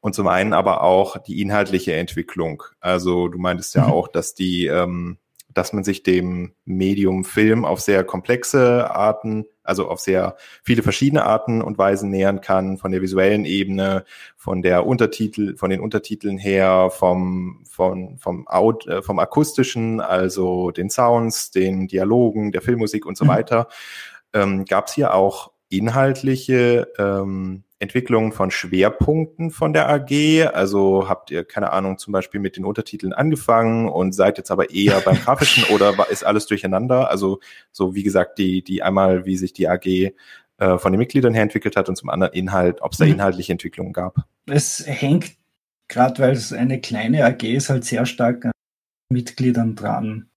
Und 0.00 0.16
zum 0.16 0.26
einen 0.26 0.52
aber 0.52 0.82
auch 0.82 1.18
die 1.18 1.40
inhaltliche 1.40 1.94
Entwicklung. 1.94 2.64
Also 2.80 3.28
du 3.28 3.38
meintest 3.38 3.76
ja 3.76 3.86
mhm. 3.86 3.92
auch, 3.92 4.08
dass 4.08 4.34
die 4.34 4.66
ähm, 4.66 5.18
dass 5.54 5.72
man 5.72 5.84
sich 5.84 6.02
dem 6.02 6.54
Medium 6.64 7.24
Film 7.24 7.64
auf 7.64 7.80
sehr 7.80 8.04
komplexe 8.04 8.90
Arten, 8.90 9.44
also 9.64 9.88
auf 9.88 10.00
sehr 10.00 10.36
viele 10.62 10.82
verschiedene 10.82 11.24
Arten 11.24 11.62
und 11.62 11.78
Weisen 11.78 12.10
nähern 12.10 12.40
kann, 12.40 12.78
von 12.78 12.92
der 12.92 13.02
visuellen 13.02 13.44
Ebene, 13.44 14.04
von 14.36 14.62
der 14.62 14.86
Untertitel, 14.86 15.56
von 15.56 15.70
den 15.70 15.80
Untertiteln 15.80 16.38
her, 16.38 16.90
vom, 16.90 17.62
vom, 17.68 18.18
vom, 18.18 18.46
Out, 18.48 18.86
äh, 18.86 19.02
vom 19.02 19.18
akustischen, 19.18 20.00
also 20.00 20.70
den 20.70 20.90
Sounds, 20.90 21.50
den 21.50 21.86
Dialogen, 21.88 22.52
der 22.52 22.62
Filmmusik 22.62 23.06
und 23.06 23.16
so 23.16 23.24
mhm. 23.24 23.28
weiter. 23.28 23.68
Ähm, 24.32 24.64
Gab 24.64 24.88
es 24.88 24.94
hier 24.94 25.14
auch 25.14 25.52
inhaltliche 25.68 26.88
ähm, 26.98 27.64
Entwicklung 27.82 28.32
von 28.32 28.50
Schwerpunkten 28.50 29.50
von 29.50 29.72
der 29.72 29.88
AG? 29.88 30.54
Also 30.54 31.08
habt 31.08 31.30
ihr, 31.30 31.44
keine 31.44 31.72
Ahnung, 31.72 31.98
zum 31.98 32.12
Beispiel 32.12 32.40
mit 32.40 32.56
den 32.56 32.64
Untertiteln 32.64 33.12
angefangen 33.12 33.88
und 33.88 34.12
seid 34.12 34.38
jetzt 34.38 34.50
aber 34.50 34.70
eher 34.70 35.00
beim 35.00 35.16
Grafischen 35.24 35.64
oder 35.74 35.94
ist 36.10 36.24
alles 36.24 36.46
durcheinander? 36.46 37.10
Also 37.10 37.40
so 37.72 37.94
wie 37.94 38.04
gesagt, 38.04 38.38
die, 38.38 38.62
die 38.62 38.82
einmal, 38.82 39.26
wie 39.26 39.36
sich 39.36 39.52
die 39.52 39.68
AG 39.68 39.86
äh, 39.86 40.78
von 40.78 40.92
den 40.92 40.98
Mitgliedern 40.98 41.34
her 41.34 41.42
entwickelt 41.42 41.76
hat 41.76 41.88
und 41.88 41.96
zum 41.96 42.08
anderen 42.08 42.32
Inhalt, 42.32 42.80
ob 42.82 42.92
es 42.92 42.98
da 42.98 43.04
mhm. 43.04 43.12
inhaltliche 43.12 43.52
Entwicklungen 43.52 43.92
gab? 43.92 44.16
Es 44.46 44.84
hängt, 44.86 45.32
gerade 45.88 46.22
weil 46.22 46.32
es 46.32 46.52
eine 46.52 46.80
kleine 46.80 47.24
AG 47.24 47.42
ist, 47.42 47.68
halt 47.68 47.84
sehr 47.84 48.06
stark 48.06 48.44
an 48.44 48.52
Mitgliedern 49.10 49.74
dran. 49.74 50.28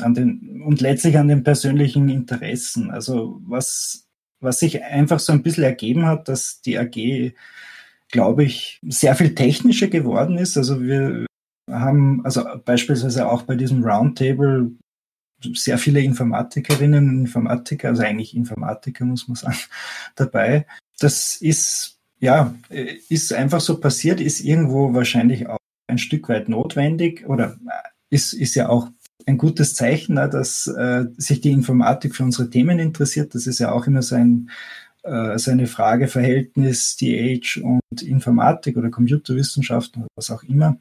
An 0.00 0.14
den, 0.14 0.62
und 0.64 0.80
letztlich 0.80 1.18
an 1.18 1.28
den 1.28 1.42
persönlichen 1.42 2.08
Interessen. 2.08 2.90
Also 2.90 3.40
was 3.44 4.07
was 4.40 4.60
sich 4.60 4.82
einfach 4.82 5.18
so 5.18 5.32
ein 5.32 5.42
bisschen 5.42 5.64
ergeben 5.64 6.06
hat, 6.06 6.28
dass 6.28 6.60
die 6.60 6.78
AG, 6.78 7.34
glaube 8.10 8.44
ich, 8.44 8.80
sehr 8.88 9.14
viel 9.14 9.34
technischer 9.34 9.88
geworden 9.88 10.38
ist. 10.38 10.56
Also 10.56 10.82
wir 10.82 11.26
haben, 11.70 12.24
also 12.24 12.44
beispielsweise 12.64 13.28
auch 13.28 13.42
bei 13.42 13.56
diesem 13.56 13.84
Roundtable 13.84 14.70
sehr 15.54 15.78
viele 15.78 16.00
Informatikerinnen 16.00 17.08
und 17.08 17.20
Informatiker, 17.20 17.88
also 17.88 18.02
eigentlich 18.02 18.34
Informatiker 18.36 19.04
muss 19.04 19.28
man 19.28 19.36
sagen, 19.36 19.58
dabei. 20.16 20.66
Das 20.98 21.36
ist, 21.36 21.98
ja, 22.18 22.54
ist 23.08 23.32
einfach 23.32 23.60
so 23.60 23.78
passiert, 23.78 24.20
ist 24.20 24.40
irgendwo 24.40 24.94
wahrscheinlich 24.94 25.46
auch 25.48 25.58
ein 25.86 25.98
Stück 25.98 26.28
weit 26.28 26.48
notwendig 26.48 27.26
oder 27.26 27.56
ist, 28.10 28.32
ist 28.32 28.54
ja 28.54 28.68
auch 28.68 28.88
ein 29.28 29.36
gutes 29.36 29.74
Zeichen, 29.74 30.14
ne, 30.14 30.28
dass 30.28 30.66
äh, 30.66 31.04
sich 31.18 31.40
die 31.42 31.52
Informatik 31.52 32.16
für 32.16 32.24
unsere 32.24 32.48
Themen 32.48 32.78
interessiert. 32.78 33.34
Das 33.34 33.46
ist 33.46 33.58
ja 33.58 33.72
auch 33.72 33.86
immer 33.86 34.00
so, 34.00 34.14
ein, 34.14 34.50
äh, 35.02 35.38
so 35.38 35.50
eine 35.50 35.66
Frage 35.66 36.08
Verhältnis 36.08 36.96
DH 36.96 37.60
und 37.62 38.02
Informatik 38.02 38.78
oder 38.78 38.90
Computerwissenschaften 38.90 40.02
oder 40.02 40.10
was 40.16 40.30
auch 40.30 40.42
immer. 40.44 40.78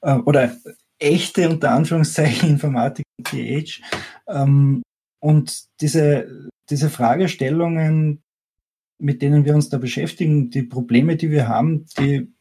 Äh, 0.00 0.14
oder 0.14 0.56
echte, 1.00 1.48
unter 1.50 1.72
Anführungszeichen, 1.72 2.48
Informatik 2.50 3.04
und 3.18 3.32
DH. 3.32 3.80
Ähm, 4.28 4.82
und 5.20 5.64
diese, 5.80 6.48
diese 6.70 6.88
Fragestellungen, 6.88 8.22
mit 8.98 9.22
denen 9.22 9.44
wir 9.44 9.56
uns 9.56 9.68
da 9.68 9.78
beschäftigen, 9.78 10.50
die 10.50 10.62
Probleme, 10.62 11.16
die 11.16 11.32
wir 11.32 11.48
haben, 11.48 11.86
die 11.98 12.32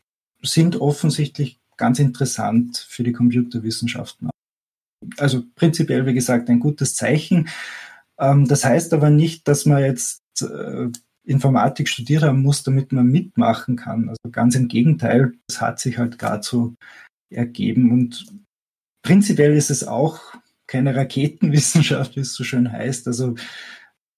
sind 0.44 0.76
offensichtlich 0.80 1.60
ganz 1.78 1.98
interessant 1.98 2.78
für 2.78 3.04
die 3.04 3.12
Computerwissenschaften. 3.12 4.30
Also 5.18 5.44
prinzipiell, 5.56 6.06
wie 6.06 6.14
gesagt, 6.14 6.50
ein 6.50 6.60
gutes 6.60 6.96
Zeichen. 6.96 7.50
Ähm, 8.20 8.48
das 8.48 8.64
heißt 8.66 8.94
aber 8.94 9.10
nicht, 9.10 9.48
dass 9.48 9.66
man 9.66 9.84
jetzt 9.84 10.22
äh, 10.42 10.90
Informatik 11.24 11.88
studiert 11.88 12.24
haben 12.24 12.42
muss, 12.42 12.64
damit 12.64 12.92
man 12.92 13.08
mitmachen 13.08 13.76
kann. 13.76 14.10
Also 14.10 14.32
ganz 14.32 14.56
im 14.56 14.68
Gegenteil, 14.68 15.34
das 15.48 15.62
hat 15.62 15.80
sich 15.80 15.98
halt 15.98 16.18
gerade 16.18 16.44
so 16.44 16.76
ergeben. 17.30 17.92
Und 17.92 18.26
prinzipiell 19.04 19.56
ist 19.56 19.72
es 19.72 19.88
auch 19.88 20.20
keine 20.68 20.96
Raketenwissenschaft, 20.96 22.16
wie 22.16 22.22
es 22.22 22.34
so 22.34 22.44
schön 22.44 22.72
heißt. 22.72 23.08
Also 23.08 23.36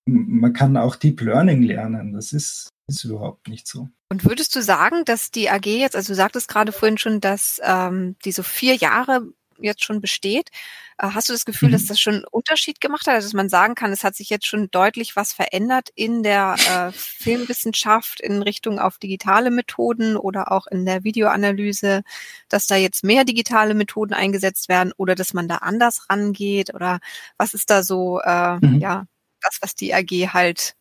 man 0.06 0.54
kann 0.54 0.78
auch 0.78 0.96
Deep 0.96 1.22
Learning 1.22 1.64
lernen. 1.64 2.14
Das 2.14 2.34
ist, 2.34 2.70
ist 2.88 3.04
überhaupt 3.04 3.48
nicht 3.48 3.68
so. 3.68 3.90
Und 4.10 4.26
würdest 4.26 4.56
du 4.56 4.62
sagen, 4.62 5.06
dass 5.06 5.32
die 5.32 5.50
AG 5.50 5.66
jetzt, 5.66 5.96
also 5.96 6.14
du 6.14 6.16
sagtest 6.16 6.48
gerade 6.48 6.72
vorhin 6.72 6.98
schon, 6.98 7.20
dass 7.20 7.60
ähm, 7.64 8.16
die 8.26 8.32
so 8.32 8.44
vier 8.44 8.76
Jahre 8.76 9.34
jetzt 9.60 9.84
schon 9.84 10.02
besteht. 10.02 10.50
Äh, 10.98 11.10
hast 11.14 11.30
du 11.30 11.34
das 11.34 11.46
Gefühl, 11.46 11.70
mhm. 11.70 11.74
dass 11.74 11.86
das 11.86 12.00
schon 12.00 12.16
einen 12.16 12.26
Unterschied 12.26 12.82
gemacht 12.82 13.08
hat, 13.08 13.16
also 13.16 13.28
dass 13.28 13.34
man 13.34 13.50
sagen 13.50 13.76
kann, 13.76 13.92
es 13.92 14.04
hat 14.04 14.16
sich 14.16 14.30
jetzt 14.30 14.48
schon 14.48 14.70
deutlich 14.72 15.16
was 15.16 15.34
verändert 15.34 15.90
in 15.96 16.24
der 16.24 16.56
äh, 16.70 16.92
Filmwissenschaft 16.94 18.20
in 18.20 18.42
Richtung 18.42 18.80
auf 18.80 18.98
digitale 18.98 19.52
Methoden 19.52 20.18
oder 20.18 20.52
auch 20.52 20.68
in 20.68 20.86
der 20.86 21.04
Videoanalyse, 21.04 22.04
dass 22.50 22.68
da 22.68 22.76
jetzt 22.76 23.04
mehr 23.04 23.26
digitale 23.26 23.74
Methoden 23.74 24.14
eingesetzt 24.14 24.70
werden 24.70 24.94
oder 24.98 25.16
dass 25.16 25.34
man 25.34 25.48
da 25.48 25.58
anders 25.58 26.10
rangeht 26.10 26.74
oder 26.74 27.00
was 27.38 27.54
ist 27.54 27.70
da 27.70 27.84
so, 27.84 28.20
äh, 28.22 28.58
mhm. 28.58 28.80
ja, 28.80 29.06
das, 29.42 29.58
was 29.62 29.76
die 29.76 29.94
AG 29.94 30.34
halt 30.34 30.76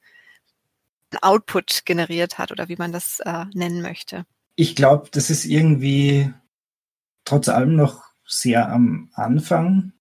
Output 1.20 1.82
generiert 1.84 2.38
hat 2.38 2.52
oder 2.52 2.68
wie 2.68 2.76
man 2.76 2.92
das 2.92 3.20
äh, 3.20 3.44
nennen 3.52 3.82
möchte? 3.82 4.24
Ich 4.56 4.76
glaube, 4.76 5.08
das 5.10 5.30
ist 5.30 5.44
irgendwie 5.44 6.32
trotz 7.24 7.48
allem 7.48 7.76
noch 7.76 8.11
sehr 8.26 8.70
am 8.70 9.10
Anfang, 9.14 9.92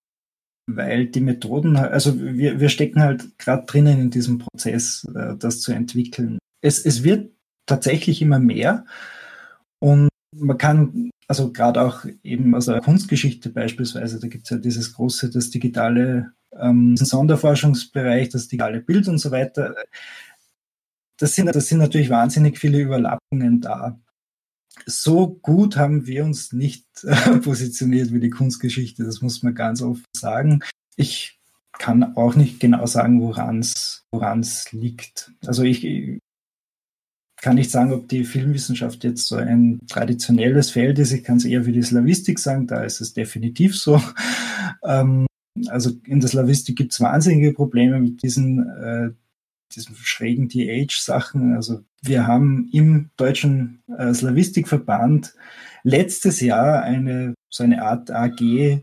weil 0.67 1.07
die 1.07 1.21
Methoden, 1.21 1.75
also 1.75 2.19
wir, 2.19 2.59
wir 2.59 2.69
stecken 2.69 3.01
halt 3.01 3.37
gerade 3.37 3.65
drinnen 3.65 3.99
in 3.99 4.11
diesem 4.11 4.39
Prozess, 4.39 5.07
äh, 5.15 5.35
das 5.37 5.61
zu 5.61 5.71
entwickeln. 5.71 6.37
Es, 6.61 6.85
es 6.85 7.03
wird 7.03 7.31
tatsächlich 7.65 8.21
immer 8.21 8.39
mehr 8.39 8.85
und 9.79 10.09
man 10.33 10.57
kann, 10.57 11.09
also 11.27 11.51
gerade 11.51 11.81
auch 11.81 12.05
eben 12.23 12.55
aus 12.55 12.65
der 12.65 12.81
Kunstgeschichte 12.81 13.49
beispielsweise, 13.49 14.19
da 14.19 14.27
gibt 14.27 14.45
es 14.45 14.49
ja 14.49 14.57
dieses 14.57 14.93
große, 14.93 15.29
das 15.29 15.49
digitale 15.49 16.31
ähm, 16.57 16.95
Sonderforschungsbereich, 16.95 18.29
das 18.29 18.47
digitale 18.47 18.81
Bild 18.81 19.07
und 19.07 19.17
so 19.17 19.31
weiter. 19.31 19.75
Das 21.17 21.35
sind, 21.35 21.53
das 21.53 21.67
sind 21.67 21.79
natürlich 21.79 22.09
wahnsinnig 22.09 22.57
viele 22.57 22.79
Überlappungen 22.79 23.61
da 23.61 23.99
so 24.85 25.27
gut 25.41 25.77
haben 25.77 26.07
wir 26.07 26.23
uns 26.23 26.53
nicht 26.53 26.85
äh, 27.03 27.37
positioniert 27.37 28.13
wie 28.13 28.19
die 28.19 28.29
Kunstgeschichte, 28.29 29.03
das 29.03 29.21
muss 29.21 29.43
man 29.43 29.55
ganz 29.55 29.81
offen 29.81 30.03
sagen. 30.15 30.61
Ich 30.95 31.39
kann 31.77 32.15
auch 32.15 32.35
nicht 32.35 32.59
genau 32.59 32.85
sagen, 32.85 33.21
woran 33.21 33.59
es 33.59 34.71
liegt. 34.71 35.31
Also 35.45 35.63
ich 35.63 36.19
kann 37.41 37.55
nicht 37.55 37.71
sagen, 37.71 37.91
ob 37.91 38.07
die 38.07 38.23
Filmwissenschaft 38.23 39.03
jetzt 39.03 39.27
so 39.27 39.35
ein 39.35 39.79
traditionelles 39.89 40.69
Feld 40.69 40.99
ist. 40.99 41.11
Ich 41.11 41.23
kann 41.23 41.37
es 41.37 41.45
eher 41.45 41.63
für 41.63 41.71
die 41.71 41.81
Slavistik 41.81 42.37
sagen, 42.37 42.67
da 42.67 42.83
ist 42.83 43.01
es 43.01 43.13
definitiv 43.13 43.77
so. 43.77 44.01
Ähm, 44.83 45.27
also 45.67 45.91
in 46.05 46.21
der 46.21 46.29
Slavistik 46.29 46.75
gibt 46.77 46.93
es 46.93 47.01
wahnsinnige 47.01 47.53
Probleme 47.53 47.99
mit 47.99 48.23
diesen 48.23 48.67
äh, 48.67 49.11
diesen 49.75 49.95
schrägen 49.95 50.47
DH-Sachen. 50.47 51.55
Also 51.55 51.83
wir 52.01 52.27
haben 52.27 52.69
im 52.71 53.09
deutschen 53.17 53.83
äh, 53.97 54.13
Slavistikverband 54.13 55.33
letztes 55.83 56.41
Jahr 56.41 56.83
eine 56.83 57.33
so 57.49 57.63
eine 57.63 57.83
Art 57.83 58.11
AG 58.11 58.81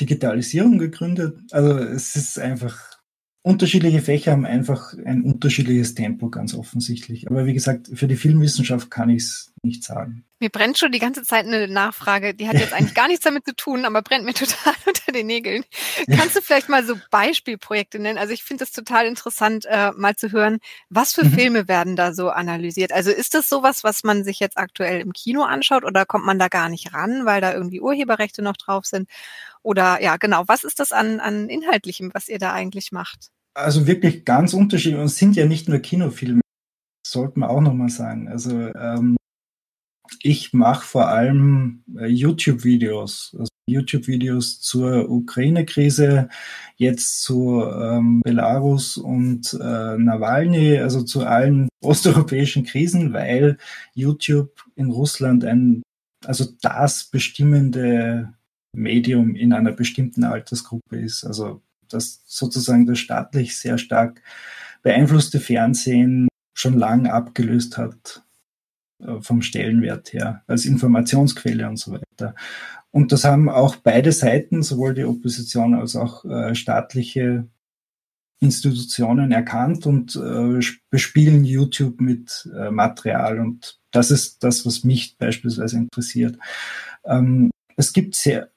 Digitalisierung 0.00 0.78
gegründet. 0.78 1.38
Also 1.52 1.78
es 1.78 2.16
ist 2.16 2.38
einfach 2.38 2.94
unterschiedliche 3.42 4.00
Fächer 4.00 4.32
haben 4.32 4.46
einfach 4.46 4.94
ein 5.04 5.22
unterschiedliches 5.22 5.94
Tempo, 5.94 6.30
ganz 6.30 6.54
offensichtlich. 6.54 7.30
Aber 7.30 7.46
wie 7.46 7.54
gesagt, 7.54 7.90
für 7.92 8.08
die 8.08 8.16
Filmwissenschaft 8.16 8.90
kann 8.90 9.10
ich 9.10 9.22
es 9.22 9.53
nicht 9.64 9.84
sagen. 9.84 10.24
Mir 10.40 10.50
brennt 10.50 10.76
schon 10.76 10.92
die 10.92 10.98
ganze 10.98 11.22
Zeit 11.22 11.46
eine 11.46 11.68
Nachfrage, 11.68 12.34
die 12.34 12.48
hat 12.48 12.58
jetzt 12.58 12.72
eigentlich 12.74 12.94
gar 12.94 13.08
nichts 13.08 13.24
damit 13.24 13.44
zu 13.46 13.54
tun, 13.54 13.84
aber 13.84 14.02
brennt 14.02 14.24
mir 14.24 14.34
total 14.34 14.74
unter 14.86 15.12
den 15.12 15.26
Nägeln. 15.26 15.64
Kannst 16.16 16.36
du 16.36 16.42
vielleicht 16.42 16.68
mal 16.68 16.84
so 16.84 16.94
Beispielprojekte 17.10 17.98
nennen? 17.98 18.18
Also 18.18 18.32
ich 18.32 18.44
finde 18.44 18.64
es 18.64 18.72
total 18.72 19.06
interessant, 19.06 19.64
äh, 19.68 19.92
mal 19.92 20.16
zu 20.16 20.32
hören, 20.32 20.58
was 20.90 21.14
für 21.14 21.24
mhm. 21.24 21.32
Filme 21.32 21.68
werden 21.68 21.96
da 21.96 22.12
so 22.12 22.30
analysiert? 22.30 22.92
Also 22.92 23.10
ist 23.10 23.34
das 23.34 23.48
sowas, 23.48 23.84
was 23.84 24.04
man 24.04 24.24
sich 24.24 24.40
jetzt 24.40 24.58
aktuell 24.58 25.00
im 25.00 25.12
Kino 25.12 25.42
anschaut 25.42 25.84
oder 25.84 26.04
kommt 26.04 26.26
man 26.26 26.38
da 26.38 26.48
gar 26.48 26.68
nicht 26.68 26.92
ran, 26.92 27.24
weil 27.24 27.40
da 27.40 27.54
irgendwie 27.54 27.80
Urheberrechte 27.80 28.42
noch 28.42 28.56
drauf 28.56 28.84
sind? 28.84 29.08
Oder 29.62 30.02
ja, 30.02 30.18
genau, 30.18 30.44
was 30.46 30.62
ist 30.62 30.78
das 30.78 30.92
an, 30.92 31.20
an 31.20 31.48
Inhaltlichem, 31.48 32.10
was 32.12 32.28
ihr 32.28 32.38
da 32.38 32.52
eigentlich 32.52 32.92
macht? 32.92 33.30
Also 33.54 33.86
wirklich 33.86 34.24
ganz 34.24 34.52
unterschiedlich 34.52 35.00
und 35.00 35.06
es 35.06 35.16
sind 35.16 35.36
ja 35.36 35.46
nicht 35.46 35.68
nur 35.68 35.78
Kinofilme, 35.78 36.42
sollte 37.06 37.38
man 37.38 37.48
auch 37.48 37.60
nochmal 37.60 37.88
sagen. 37.88 38.28
Also 38.28 38.70
ähm, 38.74 39.16
ich 40.22 40.52
mache 40.52 40.84
vor 40.84 41.08
allem 41.08 41.82
äh, 41.98 42.06
YouTube-Videos, 42.06 43.36
also 43.38 43.48
YouTube-Videos 43.66 44.60
zur 44.60 45.10
Ukraine-Krise, 45.10 46.28
jetzt 46.76 47.22
zu 47.22 47.62
ähm, 47.64 48.20
Belarus 48.22 48.96
und 48.96 49.54
äh, 49.54 49.96
Nawalny, 49.96 50.78
also 50.78 51.02
zu 51.02 51.24
allen 51.24 51.68
osteuropäischen 51.82 52.64
Krisen, 52.64 53.12
weil 53.12 53.58
YouTube 53.94 54.64
in 54.76 54.90
Russland 54.90 55.44
ein, 55.44 55.82
also 56.24 56.46
das 56.60 57.04
bestimmende 57.04 58.34
Medium 58.74 59.34
in 59.34 59.52
einer 59.52 59.72
bestimmten 59.72 60.24
Altersgruppe 60.24 60.98
ist. 60.98 61.24
Also 61.24 61.62
das 61.88 62.22
sozusagen 62.26 62.86
das 62.86 62.98
staatlich 62.98 63.56
sehr 63.56 63.78
stark 63.78 64.20
beeinflusste 64.82 65.40
Fernsehen 65.40 66.28
schon 66.54 66.78
lang 66.78 67.06
abgelöst 67.06 67.78
hat 67.78 68.23
vom 69.20 69.42
Stellenwert 69.42 70.12
her, 70.12 70.42
als 70.46 70.64
Informationsquelle 70.64 71.68
und 71.68 71.76
so 71.76 71.92
weiter. 71.92 72.34
Und 72.90 73.10
das 73.10 73.24
haben 73.24 73.48
auch 73.48 73.76
beide 73.76 74.12
Seiten, 74.12 74.62
sowohl 74.62 74.94
die 74.94 75.04
Opposition 75.04 75.74
als 75.74 75.96
auch 75.96 76.24
äh, 76.24 76.54
staatliche 76.54 77.48
Institutionen 78.40 79.32
erkannt 79.32 79.86
und 79.86 80.14
äh, 80.16 80.60
bespielen 80.90 81.44
YouTube 81.44 82.00
mit 82.00 82.48
äh, 82.56 82.70
Material. 82.70 83.40
Und 83.40 83.80
das 83.90 84.10
ist 84.10 84.44
das, 84.44 84.64
was 84.64 84.84
mich 84.84 85.16
beispielsweise 85.18 85.76
interessiert. 85.76 86.38
Ähm, 87.04 87.50
es 87.76 87.92
gibt 87.92 88.14
sehr, 88.14 88.50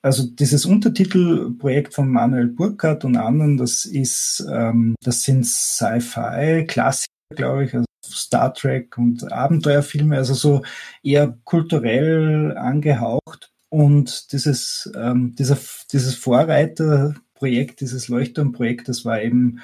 also 0.00 0.26
dieses 0.26 0.64
Untertitelprojekt 0.64 1.92
von 1.94 2.08
Manuel 2.08 2.48
Burkhardt 2.48 3.04
und 3.04 3.16
anderen, 3.16 3.56
das 3.56 3.84
ist, 3.84 4.46
ähm, 4.50 4.94
das 5.02 5.22
sind 5.22 5.44
Sci-Fi-Klassiker, 5.44 7.11
glaube 7.32 7.64
ich, 7.64 7.74
also 7.74 7.86
Star 8.04 8.52
Trek 8.54 8.96
und 8.98 9.32
Abenteuerfilme, 9.32 10.16
also 10.16 10.34
so 10.34 10.62
eher 11.02 11.38
kulturell 11.44 12.56
angehaucht. 12.56 13.50
Und 13.68 14.32
dieses, 14.32 14.90
ähm, 14.94 15.34
dieser, 15.34 15.58
dieses 15.92 16.14
Vorreiterprojekt, 16.14 17.80
dieses 17.80 18.08
Leuchtturmprojekt, 18.08 18.88
das 18.88 19.04
war 19.04 19.22
eben 19.22 19.60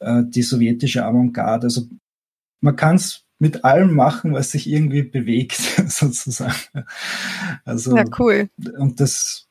äh, 0.00 0.22
die 0.26 0.42
sowjetische 0.42 1.04
Avantgarde. 1.04 1.66
Also 1.66 1.88
man 2.60 2.76
kann 2.76 2.96
es 2.96 3.24
mit 3.38 3.64
allem 3.64 3.94
machen, 3.94 4.32
was 4.32 4.50
sich 4.50 4.68
irgendwie 4.68 5.02
bewegt, 5.02 5.56
sozusagen. 5.88 6.84
Also, 7.64 7.96
ja, 7.96 8.04
cool. 8.18 8.48
Und 8.78 9.00
das 9.00 9.46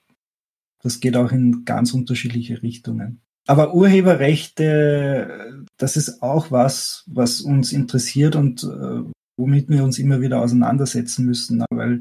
das 0.86 1.00
geht 1.00 1.18
auch 1.18 1.32
in 1.32 1.66
ganz 1.66 1.96
unterschiedliche 1.96 2.62
Richtungen. 2.62 3.20
Aber 3.48 3.76
Urheberrechte, 3.76 5.66
das 5.78 5.98
ist 5.98 6.22
auch 6.24 6.52
was, 6.52 7.04
was 7.08 7.42
uns 7.42 7.72
interessiert 7.74 8.36
und 8.36 8.64
äh, 8.64 9.04
womit 9.38 9.70
wir 9.70 9.84
uns 9.84 10.00
immer 10.00 10.22
wieder 10.22 10.42
auseinandersetzen 10.42 11.26
müssen, 11.26 11.64
weil 11.70 12.00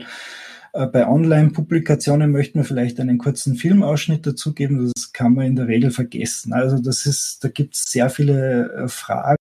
äh, 0.73 0.87
bei 0.87 1.07
Online-Publikationen 1.07 2.31
möchten 2.31 2.59
wir 2.59 2.65
vielleicht 2.65 2.99
einen 2.99 3.19
kurzen 3.19 3.57
Filmausschnitt 3.57 4.27
dazugeben. 4.27 4.91
Das 4.95 5.13
kann 5.13 5.35
man 5.35 5.47
in 5.47 5.57
der 5.57 5.69
Regel 5.69 5.91
vergessen. 5.91 6.53
Also 6.53 6.79
das 6.79 7.07
ist, 7.07 7.45
da 7.45 7.49
gibt 7.49 7.75
es 7.75 7.85
sehr 7.85 8.11
viele 8.11 8.73
äh, 8.73 8.89
Fragen. 8.89 9.37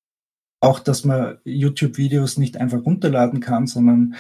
Auch, 0.62 0.80
dass 0.80 1.04
man 1.04 1.40
YouTube-Videos 1.44 2.38
nicht 2.38 2.58
einfach 2.58 2.86
runterladen 2.86 3.42
kann, 3.42 3.68
sondern 3.68 4.16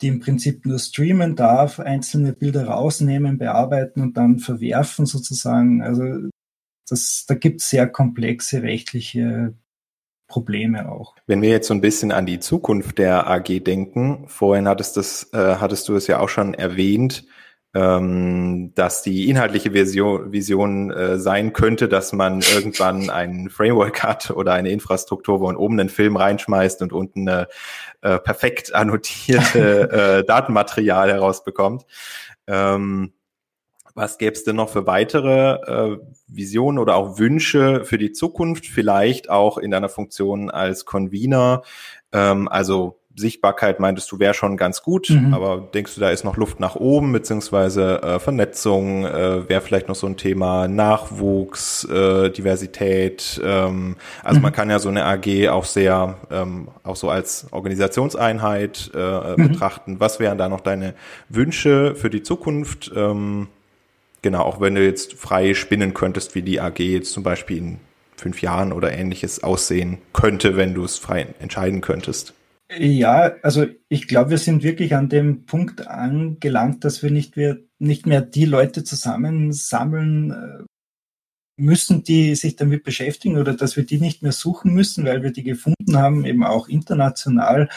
die 0.00 0.08
im 0.08 0.20
Prinzip 0.20 0.64
nur 0.64 0.78
streamen 0.78 1.36
darf, 1.36 1.80
einzelne 1.80 2.32
Bilder 2.32 2.66
rausnehmen, 2.66 3.38
bearbeiten 3.38 4.00
und 4.00 4.16
dann 4.16 4.38
verwerfen 4.38 5.06
sozusagen. 5.06 5.82
Also 5.82 6.30
das, 6.88 7.24
da 7.26 7.34
gibt 7.34 7.60
es 7.60 7.70
sehr 7.70 7.86
komplexe 7.88 8.62
rechtliche 8.62 9.54
Probleme 10.26 10.90
auch. 10.90 11.14
Wenn 11.26 11.42
wir 11.42 11.50
jetzt 11.50 11.68
so 11.68 11.74
ein 11.74 11.82
bisschen 11.82 12.10
an 12.10 12.24
die 12.24 12.40
Zukunft 12.40 12.98
der 12.98 13.28
AG 13.28 13.60
denken, 13.64 14.24
vorhin 14.28 14.66
hattest, 14.66 14.96
das, 14.96 15.30
äh, 15.34 15.56
hattest 15.56 15.88
du 15.88 15.94
es 15.94 16.06
ja 16.06 16.20
auch 16.20 16.30
schon 16.30 16.54
erwähnt, 16.54 17.24
ähm, 17.74 18.72
dass 18.74 19.02
die 19.02 19.28
inhaltliche 19.28 19.72
Vision, 19.72 20.32
Vision 20.32 20.90
äh, 20.90 21.18
sein 21.18 21.52
könnte, 21.52 21.88
dass 21.88 22.12
man 22.12 22.40
irgendwann 22.54 23.10
ein 23.10 23.50
Framework 23.50 24.02
hat 24.02 24.30
oder 24.30 24.52
eine 24.54 24.70
Infrastruktur, 24.70 25.40
wo 25.40 25.46
man 25.46 25.56
oben 25.56 25.78
einen 25.78 25.88
Film 25.88 26.16
reinschmeißt 26.16 26.82
und 26.82 26.92
unten 26.92 27.28
eine 27.28 27.48
äh, 28.00 28.18
perfekt 28.18 28.74
annotierte 28.74 29.90
äh, 30.22 30.24
Datenmaterial 30.24 31.10
herausbekommt. 31.10 31.84
Ähm, 32.46 33.12
was 33.94 34.18
gäbe 34.18 34.32
es 34.32 34.44
denn 34.44 34.56
noch 34.56 34.70
für 34.70 34.86
weitere 34.86 35.94
äh, 35.94 35.98
Visionen 36.26 36.78
oder 36.78 36.96
auch 36.96 37.18
Wünsche 37.18 37.84
für 37.84 37.98
die 37.98 38.12
Zukunft? 38.12 38.66
Vielleicht 38.66 39.30
auch 39.30 39.58
in 39.58 39.70
deiner 39.70 39.88
Funktion 39.88 40.50
als 40.50 40.84
Convener. 40.84 41.62
Ähm, 42.12 42.48
also 42.48 42.98
Sichtbarkeit 43.14 43.78
meintest 43.78 44.10
du 44.10 44.18
wäre 44.18 44.34
schon 44.34 44.56
ganz 44.56 44.82
gut, 44.82 45.10
mhm. 45.10 45.34
aber 45.34 45.68
denkst 45.74 45.94
du, 45.94 46.00
da 46.00 46.10
ist 46.10 46.24
noch 46.24 46.36
Luft 46.36 46.60
nach 46.60 46.76
oben, 46.76 47.12
beziehungsweise 47.12 48.02
äh, 48.02 48.18
Vernetzung 48.18 49.04
äh, 49.04 49.48
wäre 49.48 49.60
vielleicht 49.60 49.88
noch 49.88 49.94
so 49.94 50.06
ein 50.06 50.16
Thema, 50.16 50.68
Nachwuchs, 50.68 51.84
äh, 51.84 52.30
Diversität. 52.30 53.40
Ähm, 53.44 53.96
also 54.22 54.38
mhm. 54.38 54.42
man 54.42 54.52
kann 54.52 54.70
ja 54.70 54.78
so 54.78 54.88
eine 54.88 55.04
AG 55.04 55.48
auch 55.50 55.64
sehr, 55.64 56.16
ähm, 56.30 56.68
auch 56.82 56.96
so 56.96 57.10
als 57.10 57.48
Organisationseinheit 57.50 58.90
äh, 58.94 59.36
mhm. 59.36 59.48
betrachten. 59.48 60.00
Was 60.00 60.18
wären 60.18 60.38
da 60.38 60.48
noch 60.48 60.60
deine 60.60 60.94
Wünsche 61.28 61.94
für 61.94 62.08
die 62.08 62.22
Zukunft? 62.22 62.90
Ähm, 62.94 63.48
genau, 64.22 64.42
auch 64.42 64.60
wenn 64.60 64.74
du 64.74 64.84
jetzt 64.84 65.14
frei 65.14 65.54
spinnen 65.54 65.94
könntest, 65.94 66.34
wie 66.34 66.42
die 66.42 66.60
AG 66.60 66.78
jetzt 66.78 67.12
zum 67.12 67.22
Beispiel 67.22 67.58
in 67.58 67.78
fünf 68.16 68.40
Jahren 68.40 68.72
oder 68.72 68.92
ähnliches 68.92 69.42
aussehen 69.42 69.98
könnte, 70.12 70.56
wenn 70.56 70.74
du 70.74 70.84
es 70.84 70.98
frei 70.98 71.26
entscheiden 71.40 71.80
könntest. 71.80 72.34
Ja, 72.78 73.34
also 73.42 73.66
ich 73.88 74.08
glaube, 74.08 74.30
wir 74.30 74.38
sind 74.38 74.62
wirklich 74.62 74.94
an 74.94 75.08
dem 75.08 75.44
Punkt 75.44 75.86
angelangt, 75.86 76.84
dass 76.84 77.02
wir 77.02 77.10
nicht, 77.10 77.36
wir 77.36 77.60
nicht 77.78 78.06
mehr 78.06 78.22
die 78.22 78.46
Leute 78.46 78.82
zusammensammeln 78.84 80.30
äh, 80.30 80.64
müssen, 81.56 82.02
die 82.02 82.34
sich 82.34 82.56
damit 82.56 82.82
beschäftigen 82.84 83.36
oder 83.36 83.54
dass 83.54 83.76
wir 83.76 83.84
die 83.84 84.00
nicht 84.00 84.22
mehr 84.22 84.32
suchen 84.32 84.72
müssen, 84.72 85.04
weil 85.04 85.22
wir 85.22 85.32
die 85.32 85.42
gefunden 85.42 85.98
haben, 85.98 86.24
eben 86.24 86.44
auch 86.44 86.68
international. 86.68 87.68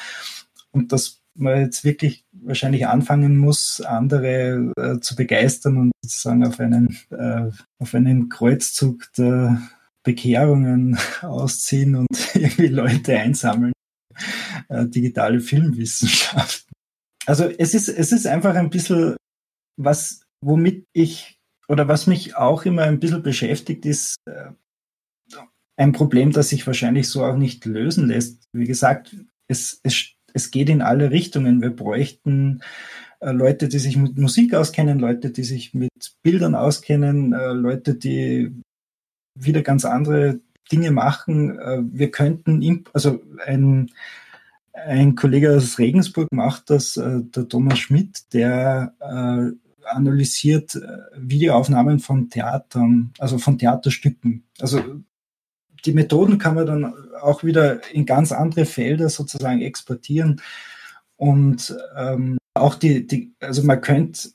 Und 0.72 0.92
dass 0.92 1.22
man 1.34 1.60
jetzt 1.62 1.84
wirklich 1.84 2.25
wahrscheinlich 2.46 2.88
anfangen 2.88 3.38
muss, 3.38 3.82
andere 3.82 4.72
äh, 4.78 5.00
zu 5.00 5.16
begeistern 5.16 5.78
und 5.78 5.92
sozusagen 6.04 6.46
auf 6.46 6.60
einen, 6.60 6.98
äh, 7.10 7.50
auf 7.80 7.94
einen 7.94 8.30
Kreuzzug 8.30 9.12
der 9.18 9.62
Bekehrungen 10.04 10.98
ausziehen 11.22 11.96
und 11.96 12.08
irgendwie 12.36 12.68
Leute 12.68 13.18
einsammeln 13.18 13.74
äh, 14.70 14.86
digitale 14.86 15.40
Filmwissenschaften. 15.40 16.74
Also 17.26 17.46
es 17.46 17.74
ist, 17.74 17.90
es 17.90 18.12
ist 18.12 18.28
einfach 18.28 18.56
ein 18.56 18.70
bisschen 18.70 19.16
was, 19.78 20.22
womit 20.42 20.86
ich 20.94 21.40
oder 21.68 21.88
was 21.88 22.08
mich 22.08 22.36
auch 22.36 22.66
immer 22.66 22.84
ein 22.84 23.00
bisschen 23.00 23.24
beschäftigt, 23.24 23.86
ist 23.86 24.18
äh, 24.26 24.52
ein 25.78 25.92
Problem, 25.92 26.32
das 26.32 26.50
sich 26.50 26.66
wahrscheinlich 26.68 27.10
so 27.10 27.26
auch 27.26 27.36
nicht 27.36 27.66
lösen 27.66 28.08
lässt. 28.08 28.46
Wie 28.54 28.66
gesagt, 28.66 29.16
es, 29.48 29.80
es, 29.84 30.15
es 30.36 30.52
geht 30.52 30.70
in 30.70 30.82
alle 30.82 31.12
Richtungen. 31.12 31.62
Wir 31.62 31.70
bräuchten 31.70 32.62
äh, 33.22 33.32
Leute, 33.32 33.70
die 33.70 33.80
sich 33.80 33.96
mit 33.96 34.18
Musik 34.18 34.54
auskennen, 34.54 35.00
Leute, 35.00 35.32
die 35.32 35.44
sich 35.44 35.74
mit 35.74 36.14
Bildern 36.22 36.56
auskennen, 36.56 37.32
äh, 37.34 37.54
Leute, 37.54 37.96
die 37.96 38.54
wieder 39.34 39.62
ganz 39.62 39.86
andere 39.86 40.42
Dinge 40.72 40.92
machen. 40.92 41.58
Äh, 41.58 41.84
wir 41.90 42.12
könnten, 42.12 42.84
also 42.92 43.24
ein, 43.46 43.92
ein 44.74 45.16
Kollege 45.16 45.56
aus 45.56 45.80
Regensburg 45.80 46.28
macht 46.34 46.70
das, 46.70 46.96
der 46.96 47.48
Thomas 47.48 47.80
Schmidt, 47.80 48.34
der 48.34 48.94
analysiert 49.86 50.78
Videoaufnahmen 51.16 52.00
von 52.00 52.30
Theatern, 52.30 53.14
also 53.18 53.38
von 53.38 53.58
Theaterstücken. 53.58 54.44
Also 54.60 54.84
die 55.86 55.94
Methoden 55.94 56.38
kann 56.38 56.56
man 56.56 56.66
dann 56.66 56.94
auch 57.22 57.44
wieder 57.44 57.82
in 57.94 58.06
ganz 58.06 58.32
andere 58.32 58.66
Felder 58.66 59.10
sozusagen 59.10 59.62
exportieren. 59.62 60.42
Und 61.18 61.76
ähm, 61.98 62.38
auch 62.54 62.76
die, 62.76 63.08
die, 63.08 63.34
also 63.40 63.64
man 63.64 63.82
könnte 63.82 64.30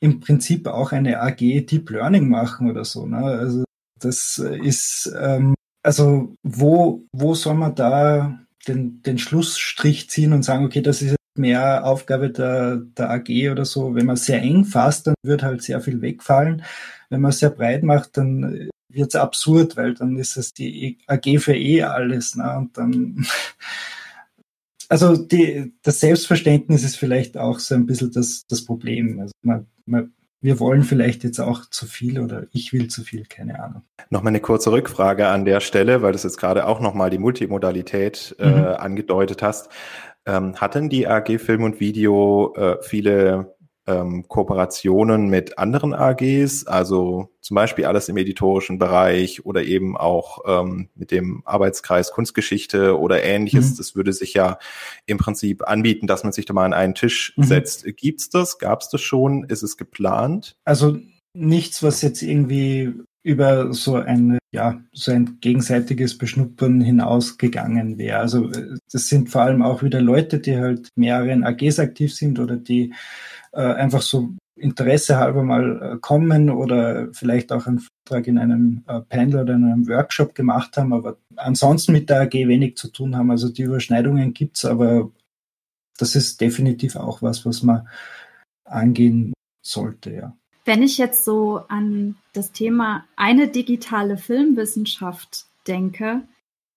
im 0.00 0.20
Prinzip 0.20 0.66
auch 0.66 0.92
eine 0.92 1.20
AG 1.20 1.38
Deep 1.38 1.90
Learning 1.90 2.28
machen 2.28 2.70
oder 2.70 2.84
so. 2.84 3.06
Ne? 3.06 3.18
Also 3.18 3.64
das 3.98 4.38
ist 4.38 5.12
ähm, 5.18 5.54
also 5.82 6.34
wo, 6.42 7.04
wo 7.12 7.34
soll 7.34 7.54
man 7.54 7.74
da 7.74 8.38
den, 8.68 9.02
den 9.02 9.18
Schlussstrich 9.18 10.10
ziehen 10.10 10.32
und 10.32 10.42
sagen, 10.42 10.64
okay, 10.64 10.82
das 10.82 11.02
ist 11.02 11.16
mehr 11.36 11.84
Aufgabe 11.86 12.30
der, 12.30 12.76
der 12.76 13.10
AG 13.10 13.50
oder 13.50 13.64
so. 13.64 13.94
Wenn 13.94 14.06
man 14.06 14.16
sehr 14.16 14.42
eng 14.42 14.64
fasst, 14.64 15.06
dann 15.06 15.14
wird 15.22 15.42
halt 15.42 15.62
sehr 15.62 15.80
viel 15.80 16.02
wegfallen. 16.02 16.62
Wenn 17.08 17.20
man 17.20 17.32
sehr 17.32 17.50
breit 17.50 17.82
macht, 17.82 18.16
dann 18.16 18.68
wird 18.92 19.14
es 19.14 19.20
absurd, 19.20 19.76
weil 19.76 19.94
dann 19.94 20.16
ist 20.16 20.36
es 20.36 20.52
die 20.52 20.98
AG 21.06 21.38
für 21.38 21.56
eh 21.56 21.82
alles. 21.82 22.36
Ne? 22.36 22.56
Und 22.56 22.76
dann, 22.76 23.26
also 24.88 25.16
die, 25.16 25.72
das 25.82 26.00
Selbstverständnis 26.00 26.84
ist 26.84 26.96
vielleicht 26.96 27.36
auch 27.36 27.58
so 27.58 27.74
ein 27.74 27.86
bisschen 27.86 28.12
das, 28.12 28.46
das 28.46 28.64
Problem. 28.64 29.20
Also 29.20 29.32
man, 29.42 29.66
man 29.86 30.12
wir 30.42 30.58
wollen 30.58 30.82
vielleicht 30.84 31.22
jetzt 31.22 31.38
auch 31.38 31.68
zu 31.68 31.86
viel 31.86 32.18
oder 32.18 32.46
ich 32.52 32.72
will 32.72 32.88
zu 32.88 33.02
viel, 33.02 33.24
keine 33.26 33.62
Ahnung. 33.62 33.82
Nochmal 34.08 34.30
eine 34.30 34.40
kurze 34.40 34.72
Rückfrage 34.72 35.28
an 35.28 35.44
der 35.44 35.60
Stelle, 35.60 36.02
weil 36.02 36.12
du 36.12 36.18
jetzt 36.18 36.38
gerade 36.38 36.66
auch 36.66 36.80
nochmal 36.80 37.10
die 37.10 37.18
Multimodalität 37.18 38.34
äh, 38.38 38.48
mhm. 38.48 38.64
angedeutet 38.64 39.42
hast. 39.42 39.68
Ähm, 40.26 40.56
hat 40.56 40.74
denn 40.74 40.88
die 40.88 41.06
AG 41.06 41.38
Film 41.38 41.62
und 41.62 41.80
Video 41.80 42.54
äh, 42.56 42.78
viele 42.82 43.54
ähm, 43.90 44.26
Kooperationen 44.28 45.28
mit 45.28 45.58
anderen 45.58 45.94
AGs, 45.94 46.66
also 46.66 47.30
zum 47.40 47.54
Beispiel 47.56 47.86
alles 47.86 48.08
im 48.08 48.16
editorischen 48.16 48.78
Bereich 48.78 49.44
oder 49.44 49.64
eben 49.64 49.96
auch 49.96 50.40
ähm, 50.46 50.88
mit 50.94 51.10
dem 51.10 51.42
Arbeitskreis 51.44 52.12
Kunstgeschichte 52.12 52.98
oder 52.98 53.22
ähnliches. 53.24 53.72
Mhm. 53.72 53.76
Das 53.78 53.96
würde 53.96 54.12
sich 54.12 54.34
ja 54.34 54.58
im 55.06 55.18
Prinzip 55.18 55.66
anbieten, 55.66 56.06
dass 56.06 56.22
man 56.22 56.32
sich 56.32 56.46
da 56.46 56.52
mal 56.52 56.64
an 56.64 56.72
einen 56.72 56.94
Tisch 56.94 57.34
mhm. 57.36 57.44
setzt. 57.44 57.84
Gibt's 57.96 58.30
das? 58.30 58.58
Gab's 58.58 58.88
das 58.88 59.00
schon? 59.00 59.44
Ist 59.44 59.62
es 59.62 59.76
geplant? 59.76 60.56
Also 60.64 60.98
nichts, 61.34 61.82
was 61.82 62.02
jetzt 62.02 62.22
irgendwie 62.22 62.92
über 63.22 63.72
so 63.74 63.96
ein, 63.96 64.38
ja, 64.52 64.80
so 64.92 65.12
ein 65.12 65.38
gegenseitiges 65.40 66.16
Beschnuppern 66.16 66.80
hinausgegangen 66.80 67.98
wäre. 67.98 68.18
Also 68.18 68.50
das 68.90 69.08
sind 69.08 69.28
vor 69.28 69.42
allem 69.42 69.62
auch 69.62 69.82
wieder 69.82 70.00
Leute, 70.00 70.38
die 70.40 70.56
halt 70.56 70.88
mehreren 70.96 71.44
AGs 71.44 71.78
aktiv 71.78 72.14
sind 72.14 72.38
oder 72.38 72.56
die 72.56 72.94
äh, 73.52 73.60
einfach 73.60 74.02
so 74.02 74.30
Interesse 74.56 75.16
halber 75.16 75.42
mal 75.42 75.94
äh, 75.94 75.98
kommen 76.00 76.50
oder 76.50 77.08
vielleicht 77.12 77.52
auch 77.52 77.66
einen 77.66 77.80
Vortrag 77.80 78.26
in 78.26 78.38
einem 78.38 78.84
äh, 78.86 79.00
Panel 79.00 79.42
oder 79.42 79.54
in 79.54 79.64
einem 79.64 79.88
Workshop 79.88 80.34
gemacht 80.34 80.76
haben, 80.76 80.92
aber 80.92 81.16
ansonsten 81.36 81.92
mit 81.92 82.10
der 82.10 82.22
AG 82.22 82.34
wenig 82.34 82.76
zu 82.76 82.88
tun 82.88 83.16
haben. 83.16 83.30
Also 83.30 83.48
die 83.48 83.62
Überschneidungen 83.62 84.34
gibt's, 84.34 84.64
aber 84.64 85.10
das 85.98 86.14
ist 86.14 86.40
definitiv 86.40 86.96
auch 86.96 87.22
was, 87.22 87.44
was 87.44 87.62
man 87.62 87.88
angehen 88.64 89.32
sollte, 89.64 90.12
ja. 90.12 90.36
Wenn 90.64 90.82
ich 90.82 90.98
jetzt 90.98 91.24
so 91.24 91.62
an 91.68 92.16
das 92.32 92.52
Thema 92.52 93.06
eine 93.16 93.48
digitale 93.48 94.18
Filmwissenschaft 94.18 95.46
denke, 95.66 96.22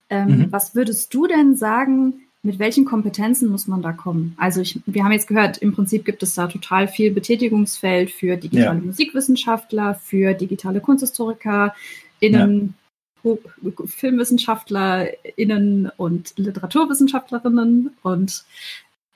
ähm, 0.09 0.27
mhm. 0.27 0.51
was 0.51 0.73
würdest 0.73 1.13
du 1.13 1.27
denn 1.27 1.55
sagen, 1.55 2.23
mit 2.43 2.60
welchen 2.60 2.86
Kompetenzen 2.86 3.49
muss 3.49 3.67
man 3.67 3.82
da 3.82 3.93
kommen? 3.93 4.36
Also 4.38 4.62
ich, 4.62 4.79
wir 4.86 5.06
haben 5.06 5.13
jetzt 5.13 5.27
gehört, 5.27 5.60
im 5.60 5.73
Prinzip 5.73 6.03
gibt 6.03 6.23
es 6.23 6.34
da 6.36 6.47
total 6.47 6.89
viel 6.89 7.12
Betätigungsfeld 7.12 8.12
für 8.12 8.36
digitale 8.36 8.79
ja. 8.79 8.86
Musikwissenschaftler, 8.86 9.95
für 9.95 10.34
digitale 10.34 10.82
Kunsthistoriker, 10.82 11.73
innen, 12.19 12.75
ja. 13.23 13.38
FilmwissenschaftlerInnen 13.86 15.89
und 15.95 16.34
Literaturwissenschaftlerinnen 16.36 17.91
und 18.03 18.43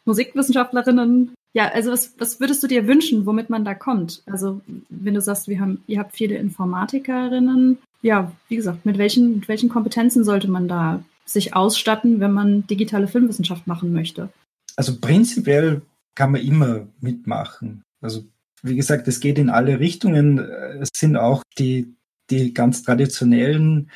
Musikwissenschaftlerinnen. 0.06 1.34
Ja, 1.54 1.70
also 1.74 1.92
was, 1.92 2.14
was 2.18 2.40
würdest 2.40 2.64
du 2.64 2.68
dir 2.68 2.88
wünschen, 2.88 3.26
womit 3.26 3.50
man 3.50 3.66
da 3.66 3.74
kommt? 3.74 4.24
Also 4.26 4.62
wenn 4.88 5.16
du 5.16 5.22
sagst, 5.22 5.50
wir 5.50 5.60
haben, 5.60 5.84
ihr 5.88 6.00
habt 6.00 6.16
viele 6.16 6.38
Informatikerinnen, 6.38 7.78
ja, 8.02 8.32
wie 8.48 8.56
gesagt, 8.56 8.86
mit 8.86 8.98
welchen, 8.98 9.40
mit 9.40 9.50
welchen 9.50 9.68
Kompetenzen 9.68 10.24
sollte 10.24 10.50
man 10.50 10.70
da 10.70 11.04
sich 11.30 11.56
ausstatten, 11.56 12.20
wenn 12.20 12.32
man 12.32 12.66
digitale 12.68 13.08
Filmwissenschaft 13.08 13.68
machen 13.68 13.94
möchte? 13.94 14.30
Also 14.76 15.00
prinzipiell 15.00 15.82
kann 16.16 16.32
man 16.32 16.42
immer 16.42 16.88
mitmachen. 17.00 17.84
Also 18.02 18.24
wie 18.64 18.76
gesagt, 18.76 19.08
es 19.08 19.20
geht 19.20 19.38
in 19.38 19.50
alle 19.50 19.80
Richtungen. 19.80 20.40
Es 20.40 20.90
sind 20.96 21.16
auch 21.16 21.44
die, 21.58 21.96
die 22.30 22.54
ganz 22.54 22.84
traditionellen 22.84 23.92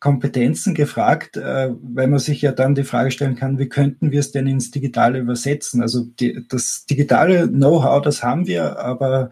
Kompetenzen 0.00 0.74
gefragt, 0.74 1.36
äh, 1.36 1.70
weil 1.80 2.08
man 2.08 2.18
sich 2.18 2.42
ja 2.42 2.50
dann 2.50 2.74
die 2.74 2.82
Frage 2.82 3.12
stellen 3.12 3.36
kann, 3.36 3.60
wie 3.60 3.68
könnten 3.68 4.10
wir 4.10 4.18
es 4.18 4.32
denn 4.32 4.48
ins 4.48 4.72
Digitale 4.72 5.20
übersetzen? 5.20 5.80
Also 5.80 6.04
die, 6.18 6.44
das 6.48 6.86
digitale 6.86 7.46
Know-how, 7.46 8.02
das 8.02 8.24
haben 8.24 8.48
wir, 8.48 8.80
aber 8.80 9.30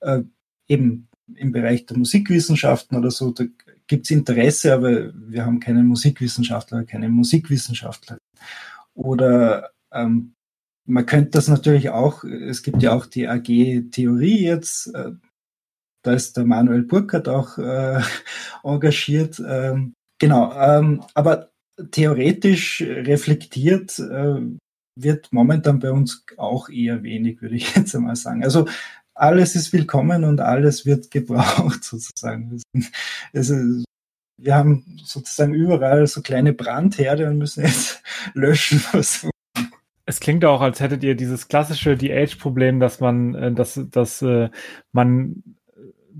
äh, 0.00 0.20
eben 0.68 1.08
im 1.34 1.50
Bereich 1.50 1.86
der 1.86 1.98
Musikwissenschaften 1.98 2.96
oder 2.96 3.10
so, 3.10 3.32
da 3.32 3.44
gibt 3.86 4.06
es 4.06 4.10
Interesse, 4.10 4.74
aber 4.74 5.12
wir 5.14 5.44
haben 5.44 5.60
keine 5.60 5.82
Musikwissenschaftler, 5.82 6.84
keine 6.84 7.08
Musikwissenschaftler. 7.08 8.18
Oder 8.94 9.70
ähm, 9.92 10.34
man 10.86 11.06
könnte 11.06 11.30
das 11.30 11.48
natürlich 11.48 11.90
auch, 11.90 12.24
es 12.24 12.62
gibt 12.62 12.82
ja 12.82 12.92
auch 12.92 13.06
die 13.06 13.28
AG 13.28 13.90
Theorie 13.90 14.44
jetzt, 14.44 14.94
äh, 14.94 15.12
da 16.02 16.12
ist 16.12 16.36
der 16.36 16.44
Manuel 16.44 16.82
Burkhardt 16.82 17.28
auch 17.28 17.58
äh, 17.58 18.00
engagiert. 18.62 19.42
Ähm, 19.46 19.94
genau, 20.18 20.52
ähm, 20.54 21.02
aber 21.14 21.50
theoretisch 21.90 22.82
reflektiert 22.82 23.98
äh, 23.98 24.40
wird 24.96 25.32
momentan 25.32 25.80
bei 25.80 25.90
uns 25.90 26.24
auch 26.36 26.68
eher 26.68 27.02
wenig, 27.02 27.42
würde 27.42 27.56
ich 27.56 27.74
jetzt 27.76 27.94
einmal 27.96 28.16
sagen. 28.16 28.44
Also 28.44 28.66
alles 29.14 29.54
ist 29.54 29.72
willkommen 29.72 30.24
und 30.24 30.40
alles 30.40 30.86
wird 30.86 31.10
gebraucht 31.10 31.84
sozusagen. 31.84 32.60
Also, 33.32 33.54
wir 34.36 34.54
haben 34.54 34.84
sozusagen 35.04 35.54
überall 35.54 36.06
so 36.06 36.20
kleine 36.20 36.52
Brandherde 36.52 37.28
und 37.28 37.38
müssen 37.38 37.64
jetzt 37.64 38.02
löschen. 38.34 38.82
Es 40.06 40.20
klingt 40.20 40.44
auch, 40.44 40.60
als 40.60 40.80
hättet 40.80 41.02
ihr 41.04 41.14
dieses 41.14 41.48
klassische 41.48 41.96
DH-Problem, 41.96 42.80
dass 42.80 43.00
man, 43.00 43.34
äh, 43.34 43.52
dass, 43.52 43.80
dass 43.90 44.20
äh, 44.22 44.50
man 44.92 45.42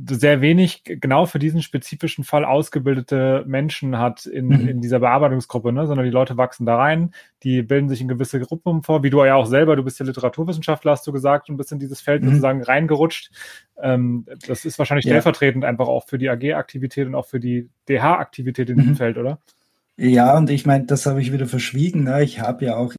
sehr 0.09 0.41
wenig 0.41 0.83
genau 0.85 1.27
für 1.27 1.39
diesen 1.39 1.63
spezifischen 1.63 2.25
Fall 2.25 2.45
ausgebildete 2.45 3.45
Menschen 3.47 3.99
hat 3.99 4.27
in, 4.27 4.47
mhm. 4.47 4.69
in 4.69 4.81
dieser 4.81 5.01
Bearbeitungsgruppe, 5.01 5.73
ne? 5.73 5.87
sondern 5.87 6.05
die 6.05 6.11
Leute 6.11 6.37
wachsen 6.37 6.67
da 6.67 6.77
rein, 6.77 7.15
die 7.43 7.63
bilden 7.63 7.89
sich 7.89 8.01
in 8.01 8.09
gewisse 8.09 8.41
Gruppen 8.41 8.83
vor, 8.83 9.03
wie 9.03 9.11
du 9.11 9.25
ja 9.25 9.37
auch 9.37 9.47
selber, 9.47 9.77
du 9.77 9.85
bist 9.85 10.01
ja 10.01 10.07
Literaturwissenschaftler, 10.07 10.93
hast 10.93 11.07
du 11.07 11.13
gesagt, 11.13 11.49
und 11.49 11.57
bist 11.57 11.71
in 11.71 11.79
dieses 11.79 12.01
Feld 12.01 12.23
mhm. 12.23 12.29
sozusagen 12.29 12.63
reingerutscht. 12.63 13.31
Ähm, 13.81 14.27
das 14.47 14.65
ist 14.65 14.79
wahrscheinlich 14.79 15.05
ja. 15.05 15.13
stellvertretend 15.13 15.65
einfach 15.65 15.87
auch 15.87 16.07
für 16.07 16.19
die 16.19 16.29
AG-Aktivität 16.29 17.07
und 17.07 17.15
auch 17.15 17.27
für 17.27 17.41
die 17.41 17.69
DH-Aktivität 17.89 18.71
in 18.71 18.79
diesem 18.79 18.93
mhm. 18.93 18.97
Feld, 18.97 19.17
oder? 19.17 19.39
Ja, 19.97 20.37
und 20.37 20.51
ich 20.51 20.67
meine, 20.67 20.87
das 20.87 21.07
habe 21.07 21.21
ich 21.21 21.33
wieder 21.33 21.47
verschwiegen. 21.47 22.05
Ne? 22.05 22.25
Ich 22.25 22.41
habe 22.41 22.65
ja 22.65 22.77
auch 22.77 22.93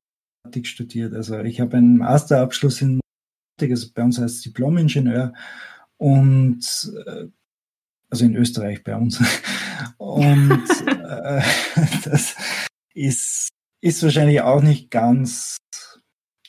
Informatik 0.46 0.68
studiert. 0.68 1.14
Also 1.14 1.40
ich 1.40 1.60
habe 1.60 1.76
einen 1.76 1.98
Masterabschluss 1.98 2.82
in 2.82 3.02
Informatik, 3.58 3.72
also 3.72 3.88
bei 3.94 4.04
uns 4.04 4.20
als 4.20 4.42
Diplom-Ingenieur 4.42 5.34
und 5.98 6.92
äh, 7.06 7.28
also 8.10 8.26
in 8.26 8.36
Österreich 8.36 8.84
bei 8.84 8.96
uns. 8.96 9.22
Und 9.98 10.64
äh, 10.88 11.42
das 12.06 12.36
ist, 12.94 13.50
ist 13.82 14.04
wahrscheinlich 14.04 14.42
auch 14.42 14.62
nicht 14.62 14.90
ganz 14.90 15.58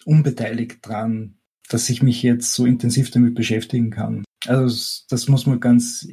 unbeteiligt 0.05 0.79
dran, 0.87 1.39
dass 1.69 1.91
ich 1.91 2.03
mich 2.03 2.23
jetzt 2.23 2.53
so 2.53 2.67
intensiv 2.67 3.11
damit 3.11 3.35
beschäftigen 3.35 3.91
kann. 3.91 4.25
Also 4.47 5.03
das 5.09 5.29
muss 5.29 5.47
man 5.47 5.59
ganz 5.59 6.07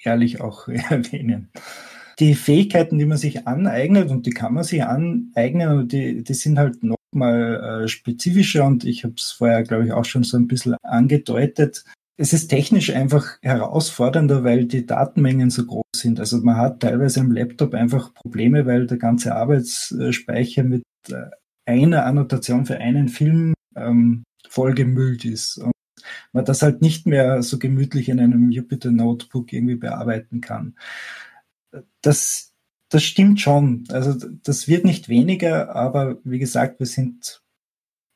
ehrlich 0.00 0.40
auch 0.40 0.68
erwähnen. 0.68 1.50
Die 2.18 2.34
Fähigkeiten, 2.34 2.98
die 2.98 3.06
man 3.06 3.18
sich 3.18 3.46
aneignet, 3.46 4.10
und 4.10 4.24
die 4.24 4.30
kann 4.30 4.54
man 4.54 4.64
sich 4.64 4.84
aneignen, 4.84 5.88
die, 5.88 6.22
die 6.22 6.34
sind 6.34 6.58
halt 6.58 6.82
noch 6.82 6.96
mal 7.12 7.82
äh, 7.82 7.88
spezifischer 7.88 8.64
und 8.64 8.84
ich 8.84 9.04
habe 9.04 9.14
es 9.16 9.32
vorher, 9.32 9.64
glaube 9.64 9.86
ich, 9.86 9.92
auch 9.92 10.04
schon 10.04 10.22
so 10.22 10.36
ein 10.36 10.46
bisschen 10.46 10.76
angedeutet 10.82 11.84
es 12.16 12.32
ist 12.32 12.48
technisch 12.48 12.90
einfach 12.90 13.38
herausfordernder, 13.42 14.42
weil 14.42 14.64
die 14.64 14.86
Datenmengen 14.86 15.50
so 15.50 15.66
groß 15.66 15.84
sind. 15.94 16.18
Also 16.18 16.38
man 16.38 16.56
hat 16.56 16.80
teilweise 16.80 17.20
am 17.20 17.30
Laptop 17.30 17.74
einfach 17.74 18.14
Probleme, 18.14 18.66
weil 18.66 18.86
der 18.86 18.96
ganze 18.96 19.34
Arbeitsspeicher 19.34 20.62
mit 20.62 20.82
äh, 21.08 21.26
einer 21.66 22.06
Annotation 22.06 22.64
für 22.64 22.78
einen 22.78 23.08
Film 23.08 23.54
ähm, 23.74 24.24
vollgemüllt 24.48 25.24
ist. 25.24 25.58
Und 25.58 25.72
man 26.32 26.44
das 26.44 26.62
halt 26.62 26.80
nicht 26.82 27.06
mehr 27.06 27.42
so 27.42 27.58
gemütlich 27.58 28.08
in 28.08 28.20
einem 28.20 28.50
Jupyter 28.50 28.90
Notebook 28.90 29.52
irgendwie 29.52 29.76
bearbeiten 29.76 30.40
kann. 30.40 30.76
Das, 32.00 32.52
das 32.88 33.02
stimmt 33.02 33.40
schon. 33.40 33.84
Also 33.90 34.14
das 34.42 34.68
wird 34.68 34.84
nicht 34.84 35.08
weniger, 35.08 35.74
aber 35.74 36.18
wie 36.24 36.38
gesagt, 36.38 36.78
wir 36.78 36.86
sind 36.86 37.42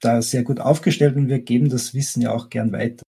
da 0.01 0.23
sehr 0.23 0.43
gut 0.45 0.61
aufgestellt 0.61 1.17
und 1.17 1.29
wir 1.29 1.41
geben 1.41 1.69
das 1.69 1.93
Wissen 1.93 2.23
ja 2.23 2.33
auch 2.33 2.49
gern 2.49 2.73
weiter. 2.73 3.03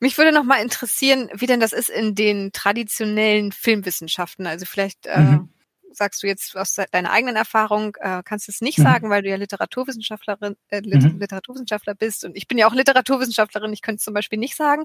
Mich 0.00 0.18
würde 0.18 0.32
noch 0.32 0.44
mal 0.44 0.62
interessieren, 0.62 1.30
wie 1.34 1.46
denn 1.46 1.60
das 1.60 1.72
ist 1.72 1.90
in 1.90 2.14
den 2.14 2.52
traditionellen 2.52 3.52
Filmwissenschaften. 3.52 4.46
Also 4.46 4.66
vielleicht 4.66 5.06
äh, 5.06 5.18
mhm 5.18 5.48
sagst 5.96 6.22
du 6.22 6.26
jetzt 6.26 6.56
aus 6.56 6.76
deiner 6.90 7.10
eigenen 7.10 7.36
Erfahrung, 7.36 7.96
äh, 8.00 8.22
kannst 8.24 8.48
es 8.48 8.60
nicht 8.60 8.78
mhm. 8.78 8.82
sagen, 8.82 9.10
weil 9.10 9.22
du 9.22 9.28
ja 9.28 9.36
Literaturwissenschaftlerin, 9.36 10.56
äh, 10.68 10.80
mhm. 10.80 11.18
Literaturwissenschaftler 11.18 11.94
bist 11.94 12.24
und 12.24 12.36
ich 12.36 12.48
bin 12.48 12.58
ja 12.58 12.68
auch 12.68 12.74
Literaturwissenschaftlerin, 12.74 13.72
ich 13.72 13.82
könnte 13.82 13.98
es 13.98 14.04
zum 14.04 14.14
Beispiel 14.14 14.38
nicht 14.38 14.56
sagen, 14.56 14.84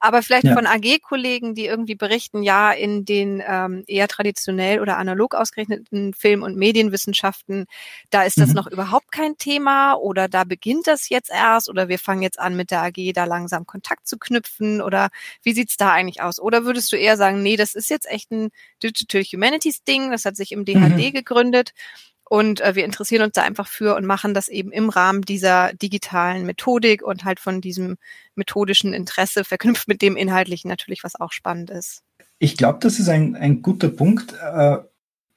aber 0.00 0.22
vielleicht 0.22 0.44
ja. 0.44 0.54
von 0.54 0.66
AG-Kollegen, 0.66 1.54
die 1.54 1.66
irgendwie 1.66 1.94
berichten, 1.94 2.42
ja, 2.42 2.72
in 2.72 3.04
den 3.04 3.42
ähm, 3.46 3.84
eher 3.86 4.08
traditionell 4.08 4.80
oder 4.80 4.96
analog 4.98 5.34
ausgerichteten 5.34 6.14
Film- 6.14 6.42
und 6.42 6.56
Medienwissenschaften, 6.56 7.66
da 8.10 8.22
ist 8.22 8.38
das 8.38 8.50
mhm. 8.50 8.54
noch 8.54 8.66
überhaupt 8.66 9.12
kein 9.12 9.36
Thema 9.36 9.94
oder 9.94 10.28
da 10.28 10.44
beginnt 10.44 10.86
das 10.86 11.08
jetzt 11.08 11.30
erst 11.30 11.68
oder 11.68 11.88
wir 11.88 11.98
fangen 11.98 12.22
jetzt 12.22 12.38
an 12.38 12.56
mit 12.56 12.70
der 12.70 12.82
AG 12.82 13.12
da 13.14 13.24
langsam 13.24 13.66
Kontakt 13.66 14.06
zu 14.06 14.18
knüpfen 14.18 14.80
oder 14.80 15.10
wie 15.42 15.52
sieht's 15.52 15.76
da 15.76 15.92
eigentlich 15.92 16.22
aus? 16.22 16.40
Oder 16.40 16.64
würdest 16.64 16.92
du 16.92 16.96
eher 16.96 17.16
sagen, 17.16 17.42
nee, 17.42 17.56
das 17.56 17.74
ist 17.74 17.90
jetzt 17.90 18.08
echt 18.08 18.30
ein 18.30 18.50
Digital 18.82 19.22
Humanities 19.22 19.84
Ding, 19.84 20.10
das 20.10 20.24
hat 20.24 20.36
sich 20.36 20.45
sich 20.46 20.52
im 20.52 20.64
DHD 20.64 21.08
mhm. 21.08 21.12
gegründet. 21.12 21.72
Und 22.28 22.60
äh, 22.60 22.74
wir 22.74 22.84
interessieren 22.84 23.22
uns 23.22 23.34
da 23.34 23.42
einfach 23.42 23.68
für 23.68 23.94
und 23.94 24.04
machen 24.04 24.34
das 24.34 24.48
eben 24.48 24.72
im 24.72 24.88
Rahmen 24.88 25.22
dieser 25.22 25.72
digitalen 25.74 26.44
Methodik 26.44 27.02
und 27.02 27.24
halt 27.24 27.38
von 27.38 27.60
diesem 27.60 27.96
methodischen 28.34 28.92
Interesse 28.92 29.44
verknüpft 29.44 29.86
mit 29.86 30.02
dem 30.02 30.16
inhaltlichen 30.16 30.68
natürlich, 30.68 31.04
was 31.04 31.14
auch 31.14 31.30
spannend 31.30 31.70
ist. 31.70 32.02
Ich 32.38 32.56
glaube, 32.56 32.80
das 32.80 32.98
ist 32.98 33.08
ein, 33.08 33.36
ein 33.36 33.62
guter 33.62 33.88
Punkt. 33.88 34.34
Äh, 34.34 34.78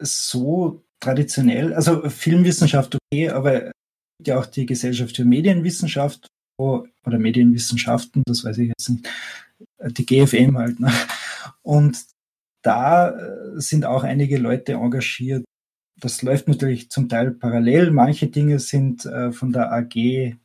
so 0.01 0.83
traditionell, 0.99 1.73
also 1.73 2.09
Filmwissenschaft 2.09 2.95
okay, 2.95 3.29
aber 3.29 3.71
ja 4.25 4.39
auch 4.39 4.45
die 4.45 4.65
Gesellschaft 4.65 5.15
für 5.15 5.25
Medienwissenschaft 5.25 6.27
oder 6.57 6.87
Medienwissenschaften, 7.05 8.23
das 8.25 8.43
weiß 8.43 8.57
ich 8.57 8.69
jetzt 8.69 8.89
nicht, 8.89 9.09
die 9.97 10.05
GFM 10.05 10.57
halt. 10.57 10.79
Ne? 10.79 10.91
Und 11.61 11.97
da 12.61 13.09
äh, 13.09 13.59
sind 13.59 13.85
auch 13.85 14.03
einige 14.03 14.37
Leute 14.37 14.73
engagiert. 14.73 15.45
Das 15.99 16.21
läuft 16.21 16.47
natürlich 16.47 16.89
zum 16.89 17.09
Teil 17.09 17.31
parallel. 17.31 17.91
Manche 17.91 18.27
Dinge 18.27 18.59
sind 18.59 19.05
äh, 19.05 19.31
von 19.31 19.51
der 19.51 19.71
AG 19.71 19.95
äh, 19.95 20.35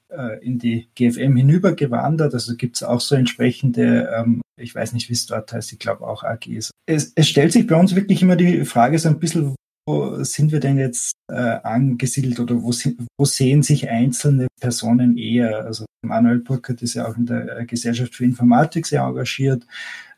in 0.43 0.59
die 0.59 0.89
GFM 0.95 1.37
hinübergewandert. 1.37 2.35
Also 2.35 2.57
gibt 2.57 2.77
es 2.77 2.83
auch 2.83 3.01
so 3.01 3.15
entsprechende, 3.15 4.11
ähm, 4.17 4.43
ich 4.61 4.75
weiß 4.75 4.93
nicht, 4.93 5.09
wie 5.09 5.15
es 5.15 5.27
dort 5.27 5.53
heißt, 5.53 5.73
ich 5.73 5.79
glaube 5.79 6.07
auch 6.07 6.25
AGs. 6.25 6.71
Es, 6.87 7.13
es 7.15 7.29
stellt 7.29 7.53
sich 7.53 7.67
bei 7.67 7.77
uns 7.77 7.95
wirklich 7.95 8.23
immer 8.23 8.37
die 8.37 8.65
Frage 8.65 8.99
so 8.99 9.09
ein 9.09 9.19
bisschen, 9.19 9.55
wo 9.87 10.23
sind 10.25 10.51
wir 10.51 10.61
denn 10.61 10.79
jetzt 10.79 11.13
äh, 11.31 11.35
angesiedelt 11.35 12.41
oder 12.41 12.63
wo, 12.63 12.73
wo 13.19 13.25
sehen 13.25 13.63
sich 13.63 13.89
einzelne 13.89 14.49
Personen 14.61 15.19
eher? 15.19 15.65
Also 15.65 15.85
Manuel 16.05 16.41
Burkhardt 16.41 16.83
ist 16.83 16.95
ja 16.95 17.07
auch 17.07 17.17
in 17.17 17.27
der 17.27 17.65
Gesellschaft 17.67 18.15
für 18.15 18.25
Informatik 18.25 18.87
sehr 18.87 19.03
engagiert. 19.03 19.67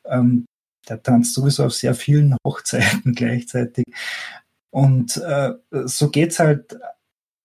Ähm, 0.04 0.46
der 0.88 1.02
tanzt 1.02 1.34
sowieso 1.34 1.64
auf 1.64 1.74
sehr 1.74 1.94
vielen 1.94 2.36
Hochzeiten 2.46 3.14
gleichzeitig. 3.14 3.84
Und 4.70 5.16
äh, 5.16 5.52
so 5.84 6.10
geht's 6.10 6.38
halt 6.38 6.78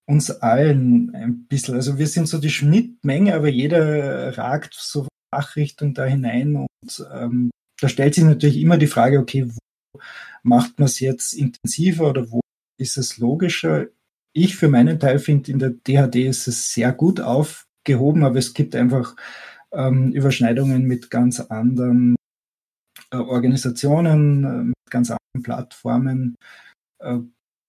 uns 0.07 0.29
allen 0.29 1.15
ein 1.15 1.45
bisschen. 1.47 1.75
Also 1.75 1.97
wir 1.97 2.07
sind 2.07 2.27
so 2.27 2.37
die 2.39 2.49
Schnittmenge, 2.49 3.33
aber 3.33 3.47
jeder 3.47 4.37
ragt 4.37 4.73
so 4.73 5.07
Fachrichtung 5.33 5.93
da 5.93 6.05
hinein. 6.05 6.55
Und 6.55 7.07
ähm, 7.13 7.51
da 7.79 7.87
stellt 7.87 8.15
sich 8.15 8.23
natürlich 8.23 8.57
immer 8.57 8.77
die 8.77 8.87
Frage, 8.87 9.19
okay, 9.19 9.47
wo 9.47 10.01
macht 10.43 10.79
man 10.79 10.87
es 10.87 10.99
jetzt 10.99 11.33
intensiver 11.33 12.09
oder 12.09 12.29
wo 12.31 12.41
ist 12.77 12.97
es 12.97 13.17
logischer? 13.17 13.87
Ich 14.33 14.55
für 14.55 14.67
meinen 14.67 14.99
Teil 14.99 15.19
finde, 15.19 15.51
in 15.51 15.59
der 15.59 15.71
DHD 15.71 16.27
ist 16.27 16.47
es 16.47 16.73
sehr 16.73 16.91
gut 16.91 17.19
aufgehoben, 17.19 18.23
aber 18.23 18.37
es 18.37 18.53
gibt 18.53 18.75
einfach 18.75 19.15
ähm, 19.71 20.11
Überschneidungen 20.11 20.83
mit 20.83 21.09
ganz 21.09 21.39
anderen 21.39 22.15
Organisationen, 23.19 24.43
äh, 24.43 24.63
mit 24.63 24.75
ganz 24.89 25.11
anderen 25.11 25.43
Plattformen, 25.43 26.35
äh, 26.99 27.19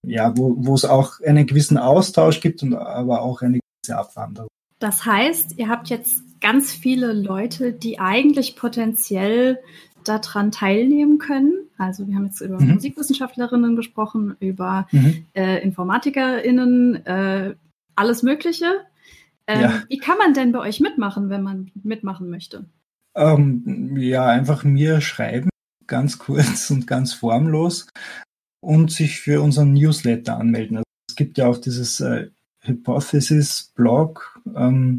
ja, 0.06 0.36
wo, 0.36 0.54
wo 0.58 0.74
es 0.74 0.84
auch 0.84 1.20
einen 1.20 1.46
gewissen 1.46 1.78
Austausch 1.78 2.40
gibt 2.40 2.62
und 2.62 2.74
aber 2.74 3.22
auch 3.22 3.42
eine 3.42 3.60
gewisse 3.60 3.98
Abwanderung. 3.98 4.48
Das 4.78 5.06
heißt, 5.06 5.58
ihr 5.58 5.68
habt 5.68 5.90
jetzt 5.90 6.40
ganz 6.40 6.72
viele 6.72 7.12
Leute, 7.12 7.72
die 7.72 8.00
eigentlich 8.00 8.56
potenziell 8.56 9.60
daran 10.04 10.50
teilnehmen 10.50 11.18
können. 11.18 11.52
Also 11.78 12.06
wir 12.08 12.16
haben 12.16 12.26
jetzt 12.26 12.40
über 12.40 12.60
mhm. 12.60 12.74
Musikwissenschaftlerinnen 12.74 13.76
gesprochen, 13.76 14.36
über 14.40 14.88
mhm. 14.90 15.24
äh, 15.34 15.62
InformatikerInnen, 15.62 17.06
äh, 17.06 17.54
alles 17.94 18.22
Mögliche. 18.24 18.66
Ähm, 19.46 19.60
ja. 19.60 19.82
Wie 19.88 19.98
kann 19.98 20.18
man 20.18 20.34
denn 20.34 20.50
bei 20.52 20.58
euch 20.58 20.80
mitmachen, 20.80 21.30
wenn 21.30 21.42
man 21.42 21.70
mitmachen 21.82 22.28
möchte? 22.30 22.64
Ähm, 23.14 23.96
ja, 23.96 24.26
einfach 24.26 24.64
mir 24.64 25.00
schreiben, 25.00 25.50
ganz 25.86 26.18
kurz 26.18 26.70
und 26.70 26.86
ganz 26.86 27.12
formlos 27.14 27.86
und 28.60 28.90
sich 28.90 29.20
für 29.20 29.42
unseren 29.42 29.72
Newsletter 29.74 30.38
anmelden. 30.38 30.78
Also 30.78 30.86
es 31.10 31.16
gibt 31.16 31.38
ja 31.38 31.46
auch 31.46 31.58
dieses 31.58 32.00
äh, 32.00 32.28
Hypothesis-Blog, 32.60 34.40
ähm, 34.54 34.98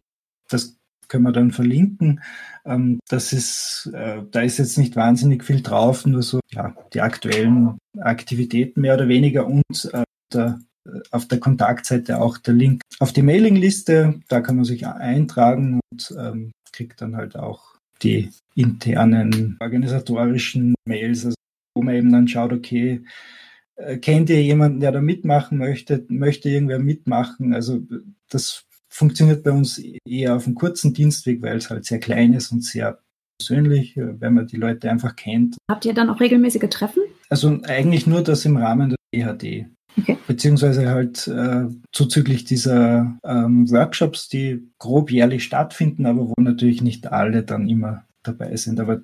das 0.49 0.77
können 1.07 1.23
wir 1.23 1.31
dann 1.31 1.51
verlinken. 1.51 2.21
Ähm, 2.65 2.99
das 3.07 3.33
ist, 3.33 3.89
äh, 3.93 4.21
da 4.31 4.41
ist 4.41 4.57
jetzt 4.57 4.77
nicht 4.77 4.95
wahnsinnig 4.95 5.43
viel 5.43 5.61
drauf, 5.61 6.05
nur 6.05 6.23
so 6.23 6.39
ja, 6.51 6.75
die 6.93 7.01
aktuellen 7.01 7.77
Aktivitäten 7.99 8.81
mehr 8.81 8.95
oder 8.95 9.07
weniger 9.07 9.45
und 9.47 9.91
äh, 9.93 10.03
der, 10.33 10.59
äh, 10.85 10.99
auf 11.11 11.27
der 11.27 11.39
Kontaktseite 11.39 12.19
auch 12.19 12.37
der 12.37 12.53
Link 12.53 12.81
auf 12.99 13.13
die 13.13 13.21
Mailingliste. 13.21 14.21
Da 14.27 14.41
kann 14.41 14.55
man 14.55 14.65
sich 14.65 14.87
eintragen 14.87 15.79
und 15.91 16.15
ähm, 16.17 16.51
kriegt 16.71 17.01
dann 17.01 17.15
halt 17.15 17.35
auch 17.37 17.72
die 18.03 18.29
internen 18.55 19.57
organisatorischen 19.59 20.75
Mails, 20.85 21.25
also 21.25 21.35
wo 21.75 21.81
man 21.81 21.95
eben 21.95 22.11
dann 22.11 22.27
schaut, 22.27 22.53
okay, 22.53 23.01
äh, 23.75 23.97
kennt 23.97 24.29
ihr 24.29 24.41
jemanden, 24.41 24.79
der 24.79 24.91
da 24.91 25.01
mitmachen 25.01 25.57
möchte, 25.57 26.05
möchte 26.09 26.49
irgendwer 26.49 26.79
mitmachen? 26.79 27.53
Also 27.53 27.81
das 28.29 28.65
funktioniert 28.89 29.43
bei 29.43 29.51
uns 29.51 29.81
eher 30.05 30.35
auf 30.35 30.45
einem 30.45 30.55
kurzen 30.55 30.93
Dienstweg, 30.93 31.41
weil 31.41 31.57
es 31.57 31.69
halt 31.69 31.85
sehr 31.85 31.99
klein 31.99 32.33
ist 32.33 32.51
und 32.51 32.63
sehr 32.63 32.99
persönlich, 33.39 33.97
äh, 33.97 34.19
wenn 34.19 34.35
man 34.35 34.47
die 34.47 34.57
Leute 34.57 34.89
einfach 34.89 35.15
kennt. 35.15 35.57
Habt 35.69 35.85
ihr 35.85 35.93
dann 35.93 36.09
auch 36.09 36.19
regelmäßige 36.19 36.69
Treffen? 36.69 37.03
Also 37.29 37.59
eigentlich 37.63 38.05
nur 38.05 38.21
das 38.21 38.45
im 38.45 38.57
Rahmen 38.57 38.89
der 38.91 38.97
EHD. 39.11 39.67
Okay. 39.97 40.17
Beziehungsweise 40.27 40.89
halt 40.89 41.27
äh, 41.27 41.65
zuzüglich 41.91 42.45
dieser 42.45 43.17
ähm, 43.23 43.69
Workshops, 43.69 44.27
die 44.27 44.67
grob 44.79 45.11
jährlich 45.11 45.43
stattfinden, 45.43 46.05
aber 46.05 46.29
wo 46.29 46.33
natürlich 46.41 46.81
nicht 46.81 47.11
alle 47.11 47.43
dann 47.43 47.69
immer 47.69 48.05
dabei 48.23 48.55
sind. 48.55 48.79
Aber 48.79 49.01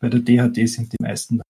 bei 0.00 0.08
der 0.08 0.20
DHD 0.20 0.68
sind 0.68 0.92
die 0.92 1.02
meisten 1.02 1.38
da. 1.38 1.44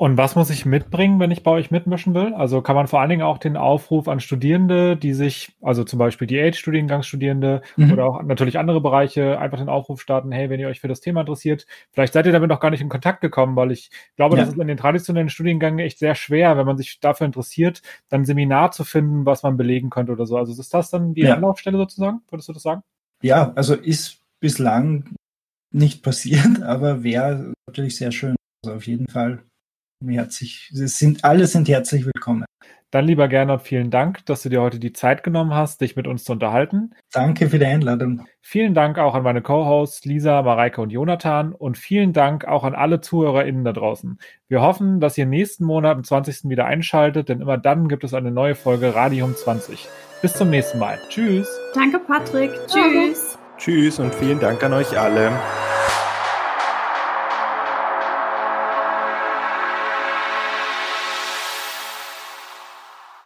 Und 0.00 0.16
was 0.16 0.34
muss 0.34 0.48
ich 0.48 0.64
mitbringen, 0.64 1.20
wenn 1.20 1.30
ich 1.30 1.42
bei 1.42 1.50
euch 1.50 1.70
mitmischen 1.70 2.14
will? 2.14 2.32
Also 2.32 2.62
kann 2.62 2.74
man 2.74 2.86
vor 2.86 3.02
allen 3.02 3.10
Dingen 3.10 3.20
auch 3.20 3.36
den 3.36 3.58
Aufruf 3.58 4.08
an 4.08 4.18
Studierende, 4.18 4.96
die 4.96 5.12
sich, 5.12 5.54
also 5.60 5.84
zum 5.84 5.98
Beispiel 5.98 6.26
die 6.26 6.40
Age-Studiengangsstudierende 6.40 7.60
mhm. 7.76 7.92
oder 7.92 8.06
auch 8.06 8.22
natürlich 8.22 8.58
andere 8.58 8.80
Bereiche, 8.80 9.38
einfach 9.38 9.58
den 9.58 9.68
Aufruf 9.68 10.00
starten, 10.00 10.32
hey, 10.32 10.48
wenn 10.48 10.58
ihr 10.58 10.68
euch 10.68 10.80
für 10.80 10.88
das 10.88 11.02
Thema 11.02 11.20
interessiert, 11.20 11.66
vielleicht 11.90 12.14
seid 12.14 12.24
ihr 12.24 12.32
damit 12.32 12.48
noch 12.48 12.60
gar 12.60 12.70
nicht 12.70 12.80
in 12.80 12.88
Kontakt 12.88 13.20
gekommen, 13.20 13.56
weil 13.56 13.72
ich 13.72 13.90
glaube, 14.16 14.36
ja. 14.36 14.40
das 14.40 14.54
ist 14.54 14.58
in 14.58 14.68
den 14.68 14.78
traditionellen 14.78 15.28
Studiengängen 15.28 15.80
echt 15.80 15.98
sehr 15.98 16.14
schwer, 16.14 16.56
wenn 16.56 16.64
man 16.64 16.78
sich 16.78 16.98
dafür 17.00 17.26
interessiert, 17.26 17.82
dann 18.08 18.22
ein 18.22 18.24
Seminar 18.24 18.72
zu 18.72 18.84
finden, 18.84 19.26
was 19.26 19.42
man 19.42 19.58
belegen 19.58 19.90
könnte 19.90 20.12
oder 20.12 20.24
so. 20.24 20.38
Also 20.38 20.58
ist 20.58 20.72
das 20.72 20.88
dann 20.88 21.12
die 21.12 21.24
ja. 21.24 21.34
Anlaufstelle 21.34 21.76
sozusagen? 21.76 22.22
Würdest 22.30 22.48
du 22.48 22.54
das 22.54 22.62
sagen? 22.62 22.80
Ja, 23.20 23.52
also 23.54 23.74
ist 23.74 24.22
bislang 24.40 25.14
nicht 25.74 26.02
passiert, 26.02 26.62
aber 26.62 27.02
wäre 27.02 27.52
natürlich 27.66 27.96
sehr 27.96 28.12
schön. 28.12 28.34
Also 28.64 28.76
auf 28.76 28.86
jeden 28.86 29.06
Fall 29.06 29.42
herzlich, 30.08 30.70
es 30.72 30.98
sind, 30.98 31.24
alle 31.24 31.46
sind 31.46 31.68
herzlich 31.68 32.04
willkommen. 32.04 32.44
Dann 32.90 33.04
lieber 33.04 33.28
Gernot, 33.28 33.62
vielen 33.62 33.90
Dank, 33.90 34.26
dass 34.26 34.42
du 34.42 34.48
dir 34.48 34.60
heute 34.60 34.80
die 34.80 34.92
Zeit 34.92 35.22
genommen 35.22 35.54
hast, 35.54 35.80
dich 35.80 35.94
mit 35.94 36.08
uns 36.08 36.24
zu 36.24 36.32
unterhalten. 36.32 36.90
Danke 37.12 37.48
für 37.48 37.60
die 37.60 37.66
Einladung. 37.66 38.26
Vielen 38.40 38.74
Dank 38.74 38.98
auch 38.98 39.14
an 39.14 39.22
meine 39.22 39.42
Co-Hosts 39.42 40.04
Lisa, 40.06 40.42
Mareike 40.42 40.80
und 40.80 40.90
Jonathan 40.90 41.52
und 41.52 41.78
vielen 41.78 42.12
Dank 42.12 42.46
auch 42.46 42.64
an 42.64 42.74
alle 42.74 43.00
ZuhörerInnen 43.00 43.62
da 43.62 43.72
draußen. 43.72 44.18
Wir 44.48 44.60
hoffen, 44.60 44.98
dass 44.98 45.16
ihr 45.16 45.26
nächsten 45.26 45.64
Monat 45.64 45.98
am 45.98 46.02
20. 46.02 46.48
wieder 46.48 46.66
einschaltet, 46.66 47.28
denn 47.28 47.40
immer 47.40 47.58
dann 47.58 47.86
gibt 47.86 48.02
es 48.02 48.12
eine 48.12 48.32
neue 48.32 48.56
Folge 48.56 48.92
Radium 48.92 49.36
20. 49.36 49.88
Bis 50.20 50.34
zum 50.34 50.50
nächsten 50.50 50.80
Mal. 50.80 50.98
Tschüss. 51.10 51.48
Danke, 51.74 52.00
Patrick. 52.00 52.50
Tschüss. 52.66 53.38
Tschüss 53.56 54.00
und 54.00 54.12
vielen 54.16 54.40
Dank 54.40 54.64
an 54.64 54.72
euch 54.72 54.98
alle. 54.98 55.30